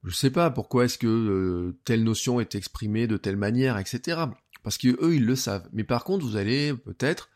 [0.04, 4.22] je sais pas, pourquoi est-ce que euh, telle notion est exprimée de telle manière, etc.
[4.64, 5.70] Parce que eux ils le savent.
[5.72, 7.30] Mais par contre vous allez peut-être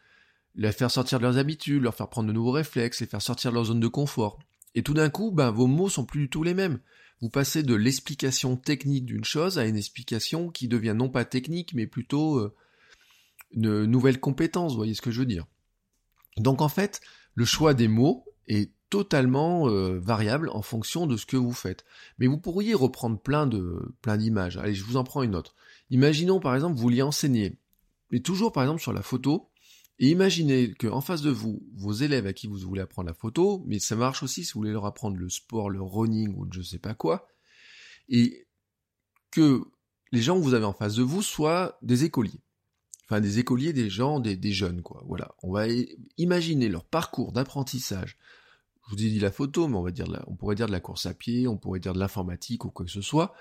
[0.58, 3.52] les faire sortir de leurs habitudes, leur faire prendre de nouveaux réflexes, les faire sortir
[3.52, 4.40] de leur zone de confort.
[4.76, 6.80] Et tout d'un coup, ben, vos mots sont plus du tout les mêmes.
[7.22, 11.74] Vous passez de l'explication technique d'une chose à une explication qui devient non pas technique,
[11.74, 12.56] mais plutôt euh,
[13.52, 15.46] une nouvelle compétence, vous voyez ce que je veux dire.
[16.38, 17.02] Donc en fait,
[17.34, 21.86] le choix des mots est totalement euh, variable en fonction de ce que vous faites.
[22.20, 24.58] Mais vous pourriez reprendre plein de plein d'images.
[24.58, 25.56] Allez, je vous en prends une autre.
[25.90, 27.58] Imaginons par exemple vous vouliez enseigner,
[28.12, 29.50] mais toujours par exemple sur la photo,
[30.00, 33.64] et imaginez qu'en face de vous, vos élèves à qui vous voulez apprendre la photo,
[33.66, 36.62] mais ça marche aussi si vous voulez leur apprendre le sport, le running ou je
[36.62, 37.28] sais pas quoi,
[38.08, 38.48] et
[39.32, 39.64] que
[40.12, 42.42] les gens que vous avez en face de vous soient des écoliers.
[43.06, 45.02] Enfin, des écoliers, des gens, des, jeunes, quoi.
[45.08, 45.34] Voilà.
[45.42, 45.66] On va
[46.18, 48.18] imaginer leur parcours d'apprentissage.
[48.86, 50.82] Je vous ai dit la photo, mais on va dire, on pourrait dire de la
[50.82, 53.34] course à pied, on pourrait dire de l'informatique ou quoi que ce soit,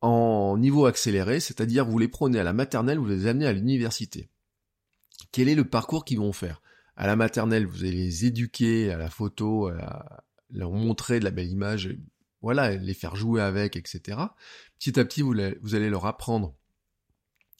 [0.00, 4.28] en niveau accéléré, c'est-à-dire vous les prenez à la maternelle, vous les amenez à l'université
[5.32, 6.62] quel est le parcours qu'ils vont faire?
[6.96, 11.30] À la maternelle, vous allez les éduquer à la photo, à leur montrer de la
[11.30, 11.96] belle image,
[12.40, 14.18] voilà, les faire jouer avec, etc.
[14.78, 16.54] Petit à petit, vous, allez leur apprendre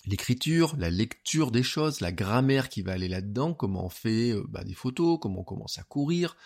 [0.07, 4.45] l'écriture, la lecture des choses, la grammaire qui va aller là-dedans, comment on fait euh,
[4.49, 6.37] bah, des photos, comment on commence à courir,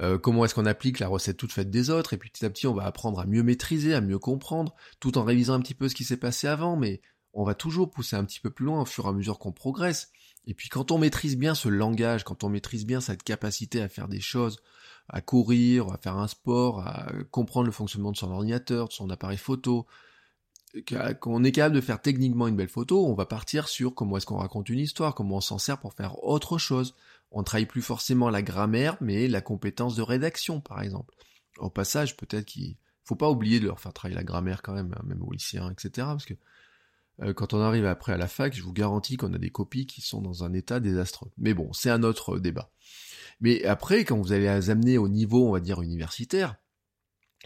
[0.00, 2.50] euh, comment est-ce qu'on applique la recette toute faite des autres, et puis petit à
[2.50, 5.74] petit on va apprendre à mieux maîtriser, à mieux comprendre, tout en révisant un petit
[5.74, 7.00] peu ce qui s'est passé avant, mais
[7.32, 9.52] on va toujours pousser un petit peu plus loin au fur et à mesure qu'on
[9.52, 10.10] progresse.
[10.46, 13.88] Et puis quand on maîtrise bien ce langage, quand on maîtrise bien cette capacité à
[13.88, 14.58] faire des choses,
[15.08, 19.10] à courir, à faire un sport, à comprendre le fonctionnement de son ordinateur, de son
[19.10, 19.86] appareil photo,
[21.20, 24.26] qu'on est capable de faire techniquement une belle photo, on va partir sur comment est-ce
[24.26, 26.94] qu'on raconte une histoire, comment on s'en sert pour faire autre chose.
[27.32, 31.14] On travaille plus forcément la grammaire, mais la compétence de rédaction, par exemple.
[31.58, 34.94] Au passage, peut-être qu'il faut pas oublier de leur faire travailler la grammaire quand même,
[34.96, 36.06] hein, même aux lycéens, etc.
[36.06, 36.34] Parce que
[37.22, 39.86] euh, quand on arrive après à la fac, je vous garantis qu'on a des copies
[39.86, 41.30] qui sont dans un état désastreux.
[41.38, 42.70] Mais bon, c'est un autre euh, débat.
[43.40, 46.56] Mais après, quand vous allez les amener au niveau, on va dire, universitaire,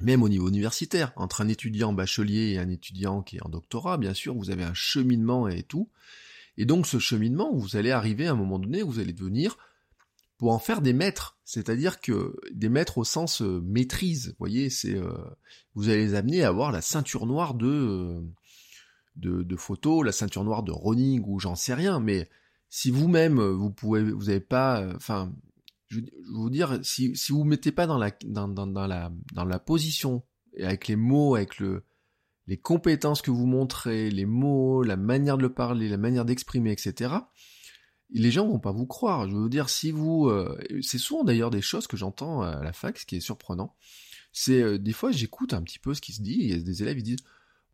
[0.01, 3.97] même au niveau universitaire, entre un étudiant bachelier et un étudiant qui est en doctorat,
[3.97, 5.91] bien sûr, vous avez un cheminement et tout.
[6.57, 9.57] Et donc ce cheminement, vous allez arriver à un moment donné, vous allez devenir
[10.37, 14.69] pour en faire des maîtres, c'est-à-dire que des maîtres au sens euh, maîtrise, vous voyez,
[14.69, 14.97] c'est
[15.77, 18.21] vous allez les amener à avoir la ceinture noire de
[19.17, 22.29] de, photos, la ceinture noire de running ou j'en sais rien, mais
[22.69, 25.33] si vous-même vous pouvez, vous n'avez pas, euh, enfin,
[25.87, 29.45] je, veux vous dire, si, si vous mettez pas dans la, dans, dans, la, dans
[29.45, 30.23] la position,
[30.57, 31.85] et avec les mots, avec le,
[32.47, 36.73] les compétences que vous montrez, les mots, la manière de le parler, la manière d'exprimer,
[36.73, 37.15] etc.,
[38.11, 39.29] les gens vont pas vous croire.
[39.29, 42.73] Je veux dire, si vous, euh, c'est souvent d'ailleurs des choses que j'entends à la
[42.73, 43.75] fac, ce qui est surprenant.
[44.33, 46.37] C'est euh, des fois j'écoute un petit peu ce qui se dit.
[46.39, 47.25] Il y a des élèves qui disent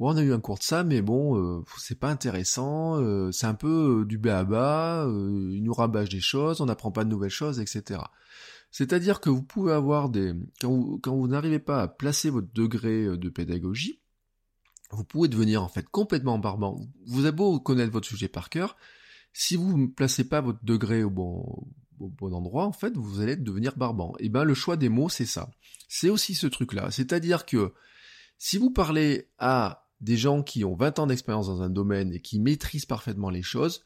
[0.08, 3.46] on a eu un cours de ça, mais bon, euh, c'est pas intéressant, euh, c'est
[3.46, 7.04] un peu euh, du bas à bas, il nous rabâche des choses, on n'apprend pas
[7.04, 8.00] de nouvelles choses, etc.
[8.70, 10.32] C'est-à-dire que vous pouvez avoir des...
[10.60, 10.70] Quand
[11.04, 14.00] vous, n'arrivez pas à placer votre degré de pédagogie,
[14.90, 16.80] vous pouvez devenir en fait complètement barbant.
[17.06, 18.76] Vous avez beau connaître votre sujet par cœur,
[19.32, 21.66] si vous ne placez pas votre degré au bon,
[21.98, 24.14] au bon endroit, en fait, vous allez devenir barbant.
[24.18, 25.50] Et ben le choix des mots, c'est ça.
[25.88, 26.90] C'est aussi ce truc-là.
[26.90, 27.72] C'est-à-dire que
[28.38, 32.20] si vous parlez à des gens qui ont 20 ans d'expérience dans un domaine et
[32.20, 33.84] qui maîtrisent parfaitement les choses,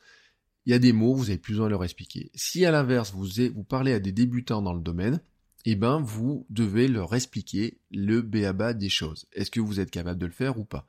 [0.66, 2.30] il y a des mots, vous avez plus besoin de leur expliquer.
[2.34, 5.20] Si à l'inverse, vous, vous parlez à des débutants dans le domaine,
[5.66, 9.26] eh ben, vous devez leur expliquer le béaba des choses.
[9.32, 10.88] Est-ce que vous êtes capable de le faire ou pas?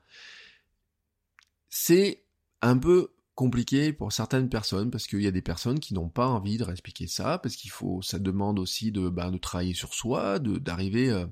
[1.68, 2.22] C'est
[2.62, 6.26] un peu compliqué pour certaines personnes parce qu'il y a des personnes qui n'ont pas
[6.26, 9.92] envie de expliquer ça parce qu'il faut, ça demande aussi de, ben, de travailler sur
[9.92, 11.26] soi, d'arriver euh,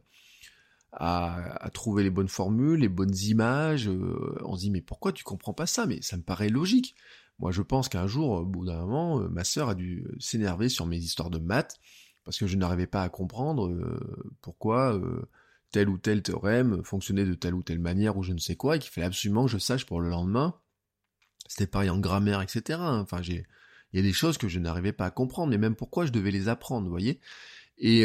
[0.96, 3.88] à, trouver les bonnes formules, les bonnes images.
[3.88, 5.86] Euh, on se dit mais pourquoi tu comprends pas ça?
[5.86, 6.94] Mais ça me paraît logique.
[7.38, 10.68] Moi je pense qu'un jour, au bout d'un moment, euh, ma sœur a dû s'énerver
[10.68, 11.80] sur mes histoires de maths
[12.24, 14.98] parce que je n'arrivais pas à comprendre euh, pourquoi
[15.72, 18.76] tel ou tel théorème fonctionnait de telle ou telle manière ou je ne sais quoi
[18.76, 20.54] et qu'il fallait absolument que je sache pour le lendemain.
[21.48, 22.78] C'était pareil en grammaire, etc.
[22.80, 23.46] Enfin j'ai
[23.92, 26.10] il y a des choses que je n'arrivais pas à comprendre, mais même pourquoi je
[26.10, 27.20] devais les apprendre, vous voyez?
[27.78, 28.04] Et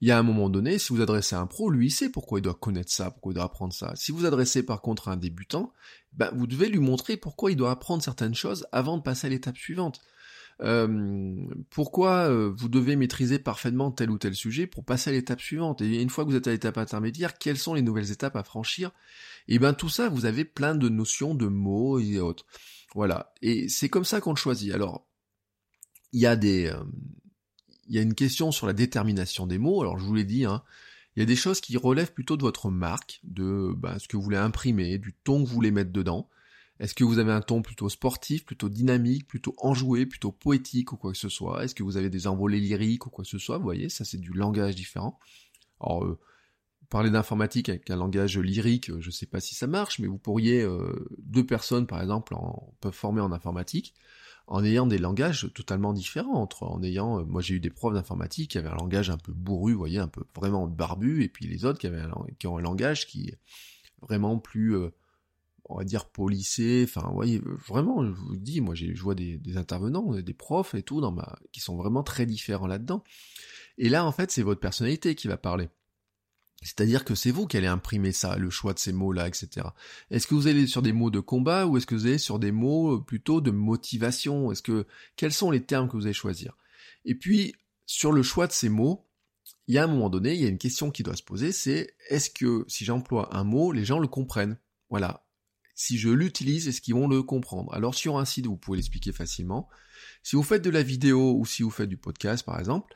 [0.00, 2.10] il y a un moment donné, si vous adressez à un pro, lui il sait
[2.10, 3.92] pourquoi il doit connaître ça, pourquoi il doit apprendre ça.
[3.96, 5.72] Si vous adressez par contre à un débutant,
[6.12, 9.30] ben, vous devez lui montrer pourquoi il doit apprendre certaines choses avant de passer à
[9.30, 10.00] l'étape suivante.
[11.70, 15.80] pourquoi vous devez maîtriser parfaitement tel ou tel sujet pour passer à l'étape suivante?
[15.80, 18.42] Et une fois que vous êtes à l'étape intermédiaire, quelles sont les nouvelles étapes à
[18.42, 18.90] franchir?
[19.48, 22.46] Et bien tout ça, vous avez plein de notions, de mots et autres.
[22.94, 23.34] Voilà.
[23.42, 24.72] Et c'est comme ça qu'on le choisit.
[24.72, 25.06] Alors,
[26.12, 26.72] il y a des,
[27.88, 29.80] il y a une question sur la détermination des mots.
[29.80, 30.62] Alors je vous l'ai dit, hein,
[31.16, 34.16] il y a des choses qui relèvent plutôt de votre marque, de bah, ce que
[34.16, 36.28] vous voulez imprimer, du ton que vous voulez mettre dedans.
[36.78, 40.96] Est-ce que vous avez un ton plutôt sportif, plutôt dynamique, plutôt enjoué, plutôt poétique ou
[40.98, 41.64] quoi que ce soit?
[41.64, 43.56] Est-ce que vous avez des envolées lyriques ou quoi que ce soit?
[43.56, 45.18] Vous voyez, ça c'est du langage différent.
[45.80, 46.18] Alors, euh,
[46.90, 50.18] parler d'informatique avec un langage lyrique, je ne sais pas si ça marche, mais vous
[50.18, 53.94] pourriez, euh, deux personnes par exemple, en, peuvent former en informatique
[54.46, 57.94] en ayant des langages totalement différents, entre en ayant, euh, moi j'ai eu des profs
[57.94, 61.46] d'informatique qui avaient un langage un peu bourru, voyez, un peu vraiment barbu, et puis
[61.46, 62.04] les autres qui avaient
[62.38, 63.38] qui ont un langage qui est
[64.02, 64.90] vraiment plus, euh,
[65.64, 69.38] on va dire polissé, enfin, vous voyez, vraiment, je vous dis, moi je vois des,
[69.38, 73.02] des intervenants, des profs et tout, dans ma, qui sont vraiment très différents là-dedans.
[73.78, 75.68] Et là, en fait, c'est votre personnalité qui va parler.
[76.66, 79.68] C'est-à-dire que c'est vous qui allez imprimer ça, le choix de ces mots-là, etc.
[80.10, 82.38] Est-ce que vous allez sur des mots de combat ou est-ce que vous allez sur
[82.38, 84.50] des mots euh, plutôt de motivation?
[84.50, 86.56] Est-ce que quels sont les termes que vous allez choisir?
[87.04, 87.54] Et puis
[87.86, 89.08] sur le choix de ces mots,
[89.68, 91.52] il y a un moment donné, il y a une question qui doit se poser,
[91.52, 94.58] c'est est-ce que si j'emploie un mot, les gens le comprennent?
[94.90, 95.24] Voilà.
[95.74, 97.72] Si je l'utilise, est-ce qu'ils vont le comprendre?
[97.74, 99.68] Alors sur un site, vous pouvez l'expliquer facilement.
[100.22, 102.94] Si vous faites de la vidéo ou si vous faites du podcast, par exemple,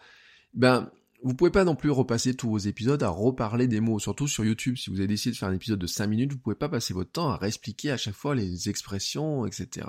[0.55, 0.91] ben
[1.23, 4.45] vous pouvez pas non plus repasser tous vos épisodes à reparler des mots, surtout sur
[4.45, 4.77] YouTube.
[4.77, 6.95] Si vous avez décidé de faire un épisode de 5 minutes, vous pouvez pas passer
[6.95, 9.87] votre temps à réexpliquer à chaque fois les expressions, etc.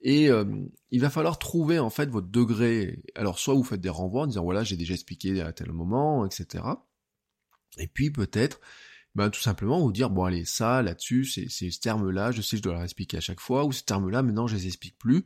[0.00, 0.44] Et euh,
[0.90, 3.02] il va falloir trouver en fait votre degré.
[3.14, 6.26] Alors soit vous faites des renvois en disant voilà j'ai déjà expliqué à tel moment,
[6.26, 6.64] etc.
[7.78, 8.60] Et puis peut-être
[9.14, 12.58] ben, tout simplement vous dire bon allez ça là-dessus c'est ce terme-là, je sais que
[12.58, 15.24] je dois leur expliquer à chaque fois, ou ce terme-là maintenant je les explique plus,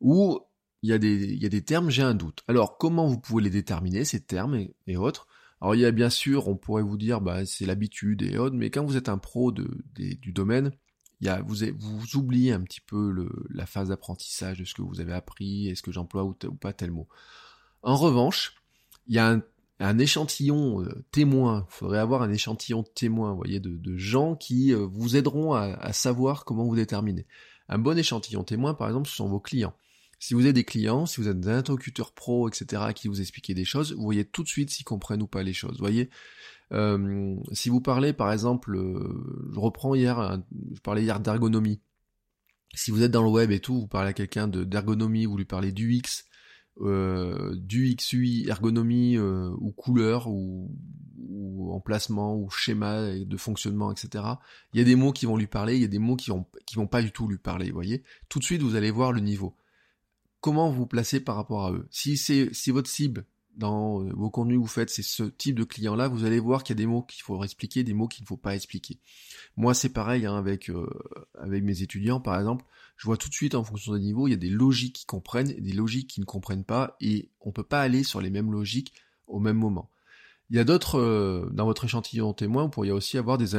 [0.00, 0.38] ou
[0.82, 2.42] il y a des, il y a des termes, j'ai un doute.
[2.48, 5.26] Alors, comment vous pouvez les déterminer, ces termes et, autres?
[5.60, 8.56] Alors, il y a bien sûr, on pourrait vous dire, bah, c'est l'habitude et autres,
[8.56, 10.72] mais quand vous êtes un pro du domaine,
[11.20, 13.14] il y a, vous, oubliez un petit peu
[13.50, 16.90] la phase d'apprentissage de ce que vous avez appris, est-ce que j'emploie ou, pas tel
[16.90, 17.08] mot.
[17.82, 18.54] En revanche,
[19.06, 19.38] il y a
[19.80, 24.34] un, échantillon euh, témoin, il faudrait avoir un échantillon témoin, vous voyez, de, de gens
[24.34, 27.26] qui euh, vous aideront à, à savoir comment vous déterminer.
[27.68, 29.74] Un bon échantillon témoin, par exemple, ce sont vos clients.
[30.22, 33.22] Si vous avez des clients, si vous êtes des interlocuteurs pro, etc., à qui vous
[33.22, 35.72] expliquez des choses, vous voyez tout de suite s'ils comprennent ou pas les choses.
[35.72, 36.10] Vous voyez,
[36.72, 40.42] euh, si vous parlez, par exemple, euh, je reprends hier,
[40.74, 41.80] je parlais hier d'ergonomie.
[42.74, 45.46] Si vous êtes dans le web et tout, vous parlez à quelqu'un d'ergonomie, vous lui
[45.46, 46.26] parlez du X,
[46.82, 50.70] euh, du XUI, ergonomie ou couleur ou,
[51.30, 54.22] ou, emplacement ou schéma de fonctionnement, etc.
[54.74, 56.28] Il y a des mots qui vont lui parler, il y a des mots qui
[56.28, 57.68] vont qui vont pas du tout lui parler.
[57.68, 59.56] Vous voyez, tout de suite vous allez voir le niveau
[60.40, 61.86] comment vous placez par rapport à eux.
[61.90, 63.24] Si c'est si votre cible
[63.56, 66.62] dans euh, vos contenus vous faites c'est ce type de client là, vous allez voir
[66.62, 68.98] qu'il y a des mots qu'il faut expliquer, des mots qu'il ne faut pas expliquer.
[69.56, 70.88] Moi c'est pareil hein, avec euh,
[71.38, 72.64] avec mes étudiants par exemple,
[72.96, 75.06] je vois tout de suite en fonction des niveaux, il y a des logiques qui
[75.06, 78.30] comprennent et des logiques qui ne comprennent pas et on peut pas aller sur les
[78.30, 78.92] mêmes logiques
[79.26, 79.90] au même moment.
[80.50, 83.50] Il y a d'autres euh, dans votre échantillon témoin, vous pourriez aussi avoir des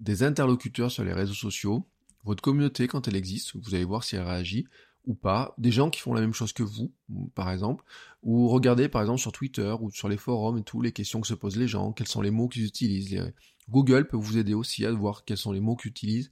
[0.00, 1.86] des interlocuteurs sur les réseaux sociaux,
[2.24, 4.66] votre communauté quand elle existe, vous allez voir si elle réagit
[5.06, 6.92] ou pas, des gens qui font la même chose que vous,
[7.34, 7.84] par exemple,
[8.22, 11.26] ou regardez par exemple sur Twitter ou sur les forums et tout, les questions que
[11.26, 13.32] se posent les gens, quels sont les mots qu'ils utilisent.
[13.68, 16.30] Google peut vous aider aussi à voir quels sont les mots qu'utilise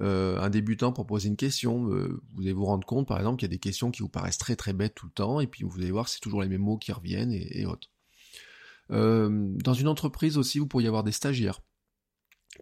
[0.00, 1.90] euh, un débutant pour poser une question.
[1.90, 4.08] Euh, vous allez vous rendre compte par exemple qu'il y a des questions qui vous
[4.08, 6.48] paraissent très très bêtes tout le temps, et puis vous allez voir c'est toujours les
[6.48, 7.88] mêmes mots qui reviennent et, autres.
[8.92, 11.60] Euh, dans une entreprise aussi, vous pourriez avoir des stagiaires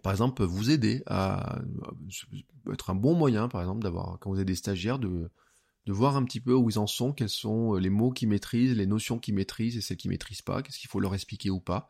[0.03, 1.59] par exemple, vous aider à
[2.71, 5.29] être un bon moyen, par exemple, d'avoir, quand vous avez des stagiaires, de,
[5.85, 8.29] de voir un petit peu où ils en sont, quels sont euh, les mots qu'ils
[8.29, 11.49] maîtrisent, les notions qu'ils maîtrisent et celles qu'ils maîtrisent pas, qu'est-ce qu'il faut leur expliquer
[11.49, 11.89] ou pas.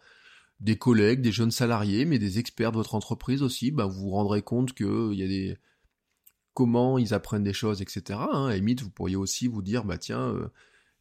[0.60, 4.10] Des collègues, des jeunes salariés, mais des experts de votre entreprise aussi, bah, vous vous
[4.10, 5.58] rendrez compte qu'il euh, y a des
[6.54, 8.20] comment ils apprennent des choses, etc.
[8.32, 8.48] Hein.
[8.48, 10.48] À vous pourriez aussi vous dire, bah tiens, euh,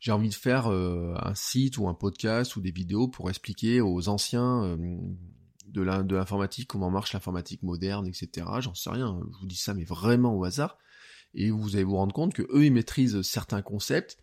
[0.01, 4.09] j'ai envie de faire un site ou un podcast ou des vidéos pour expliquer aux
[4.09, 4.77] anciens
[5.69, 8.47] de l'informatique comment marche l'informatique moderne, etc.
[8.59, 10.77] J'en sais rien, je vous dis ça, mais vraiment au hasard
[11.35, 14.19] et vous allez vous rendre compte que eux ils maîtrisent certains concepts,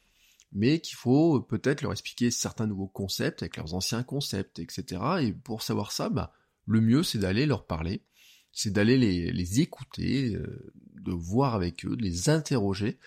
[0.51, 5.01] mais qu'il faut peut-être leur expliquer certains nouveaux concepts avec leurs anciens concepts, etc.
[5.21, 6.33] Et pour savoir ça, bah,
[6.65, 8.03] le mieux c'est d'aller leur parler,
[8.51, 12.97] c'est d'aller les, écouter, euh, de voir avec eux, de les interroger,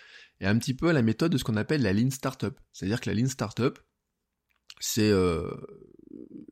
[0.41, 2.59] et un petit peu à la méthode de ce qu'on appelle la Lean Startup.
[2.73, 3.79] C'est-à-dire que la Lean Startup,
[4.81, 5.51] c'est euh,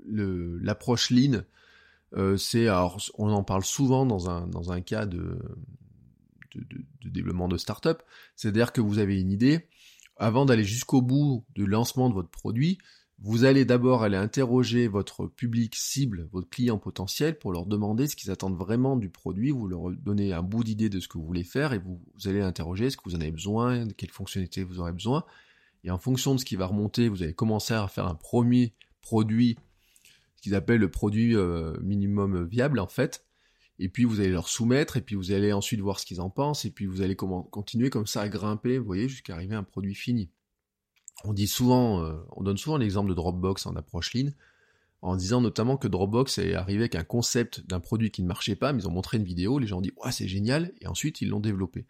[0.06, 1.42] l'approche Lean.
[2.14, 5.38] Euh, c'est on en parle souvent dans un dans un cas de
[6.54, 8.02] de, développement de start-up.
[8.36, 9.68] C'est-à-dire que vous avez une idée,
[10.16, 12.78] avant d'aller jusqu'au bout du lancement de votre produit,
[13.24, 18.16] vous allez d'abord aller interroger votre public cible, votre client potentiel, pour leur demander ce
[18.16, 19.52] qu'ils attendent vraiment du produit.
[19.52, 22.40] Vous leur donnez un bout d'idée de ce que vous voulez faire et vous, allez
[22.40, 25.24] interroger est-ce que vous en avez besoin, de quelles fonctionnalités vous aurez besoin.
[25.84, 28.74] Et en fonction de ce qui va remonter, vous allez commencer à faire un premier
[29.02, 29.56] produit,
[30.36, 33.24] ce qu'ils appellent le produit euh, minimum viable en fait.
[33.78, 36.30] Et puis vous allez leur soumettre, et puis vous allez ensuite voir ce qu'ils en
[36.30, 39.58] pensent, et puis vous allez continuer comme ça à grimper, vous voyez, jusqu'à arriver à
[39.58, 40.30] un produit fini.
[41.24, 44.30] On dit souvent, euh, on donne souvent l'exemple de Dropbox en approche lean,
[45.02, 48.56] en disant notamment que Dropbox est arrivé avec un concept d'un produit qui ne marchait
[48.56, 50.86] pas, mais ils ont montré une vidéo, les gens ont dit ouais c'est génial, et
[50.86, 51.80] ensuite ils l'ont développé.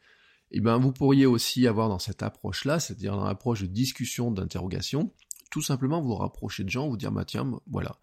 [0.50, 4.30] Et eh bien vous pourriez aussi avoir dans cette approche-là, c'est-à-dire dans l'approche de discussion,
[4.30, 5.12] d'interrogation,
[5.50, 7.98] tout simplement vous rapprocher de gens, vous dire bah tiens, voilà,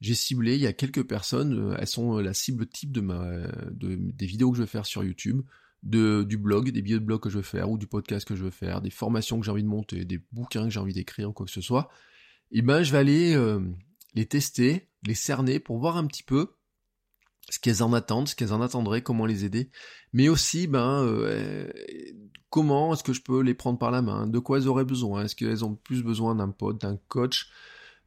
[0.00, 3.24] j'ai ciblé, il y a quelques personnes, euh, elles sont la cible type de ma,
[3.70, 5.42] de, des vidéos que je vais faire sur YouTube
[5.82, 8.34] de, du blog, des billets de blog que je veux faire, ou du podcast que
[8.34, 10.92] je veux faire, des formations que j'ai envie de monter, des bouquins que j'ai envie
[10.92, 11.88] d'écrire, quoi que ce soit,
[12.50, 13.60] et eh ben je vais aller euh,
[14.14, 16.54] les tester, les cerner pour voir un petit peu
[17.50, 19.70] ce qu'elles en attendent, ce qu'elles en attendraient, comment les aider,
[20.12, 21.70] mais aussi ben euh,
[22.50, 25.24] comment est-ce que je peux les prendre par la main, de quoi elles auraient besoin,
[25.24, 27.50] est-ce qu'elles ont plus besoin d'un pote, d'un coach,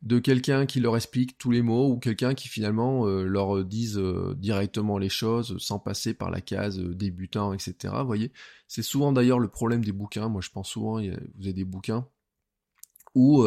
[0.02, 4.00] de quelqu'un qui leur explique tous les mots ou quelqu'un qui finalement euh, leur dise
[4.00, 7.94] euh, directement les choses sans passer par la case euh, débutant, etc.
[8.00, 8.32] Vous voyez,
[8.68, 10.28] c'est souvent d'ailleurs le problème des bouquins.
[10.28, 12.08] Moi, je pense souvent, vous avez des bouquins
[13.14, 13.46] où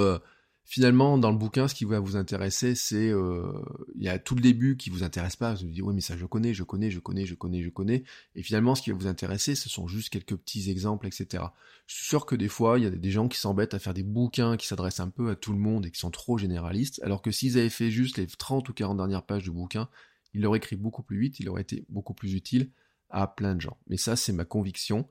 [0.64, 3.52] finalement, dans le bouquin, ce qui va vous intéresser, c'est euh,
[3.94, 5.54] il y a tout le début qui vous intéresse pas.
[5.54, 7.70] Vous vous dites oui, mais ça je connais, je connais, je connais, je connais, je
[7.70, 8.04] connais.
[8.34, 11.44] Et finalement, ce qui va vous intéresser, ce sont juste quelques petits exemples, etc.
[11.86, 13.94] Je suis sûr que des fois, il y a des gens qui s'embêtent à faire
[13.94, 17.00] des bouquins qui s'adressent un peu à tout le monde et qui sont trop généralistes,
[17.02, 19.88] alors que s'ils avaient fait juste les 30 ou 40 dernières pages du bouquin,
[20.32, 22.70] ils l'auraient écrit beaucoup plus vite, il aurait été beaucoup plus utile
[23.10, 23.76] à plein de gens.
[23.86, 25.06] Mais ça, c'est ma conviction.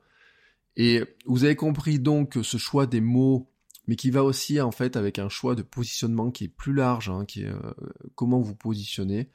[0.76, 3.48] Et vous avez compris donc que ce choix des mots
[3.86, 7.08] mais qui va aussi en fait avec un choix de positionnement qui est plus large,
[7.10, 7.72] hein, qui est euh,
[8.14, 9.30] comment vous positionnez,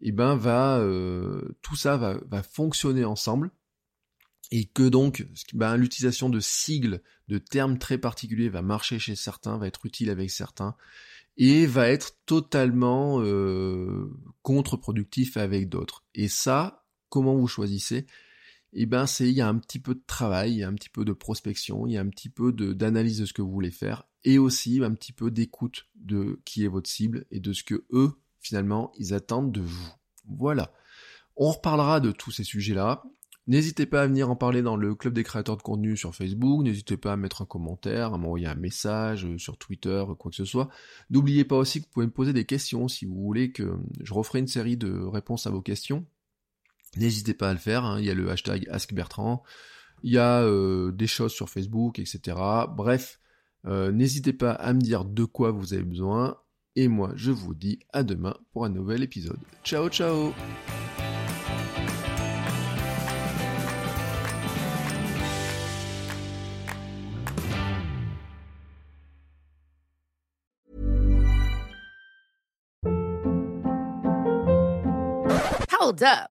[0.00, 3.50] et ben va euh, tout ça va, fonctionner ensemble
[4.52, 9.58] et que donc ben, l'utilisation de sigles, de termes très particuliers va marcher chez certains,
[9.58, 10.76] va être utile avec certains
[11.38, 14.10] et va être totalement euh,
[14.42, 16.04] contre-productif avec d'autres.
[16.14, 18.06] Et ça, comment vous choisissez?
[18.78, 20.74] Eh ben c'est il y a un petit peu de travail, il y a un
[20.74, 23.50] petit peu de prospection, il y a un petit peu d'analyse de, ce que vous
[23.50, 27.52] voulez faire et aussi un petit peu d'écoute de qui est votre cible et de
[27.52, 29.88] ce que eux finalement ils attendent de vous.
[30.28, 30.72] Voilà.
[31.36, 33.02] On reparlera de tous ces sujets-là.
[33.46, 36.64] N'hésitez pas à venir en parler dans le club des créateurs de contenu sur Facebook,
[36.64, 40.36] n'hésitez pas à mettre un commentaire, à m'envoyer un message euh, sur Twitter, quoi que
[40.36, 40.68] ce soit.
[41.10, 44.12] N'oubliez pas aussi que vous pouvez me poser des questions si vous voulez que je
[44.12, 46.04] referai une série de réponses à vos questions.
[46.96, 47.98] N'hésitez pas à le faire, hein.
[47.98, 49.42] il y a le hashtag AskBertrand,
[50.02, 52.36] il y a euh, des choses sur Facebook, etc.
[52.68, 53.20] Bref,
[53.66, 56.38] euh, n'hésitez pas à me dire de quoi vous avez besoin,
[56.74, 59.38] et moi je vous dis à demain pour un nouvel épisode.
[59.64, 60.32] Ciao ciao
[75.78, 76.35] Hold up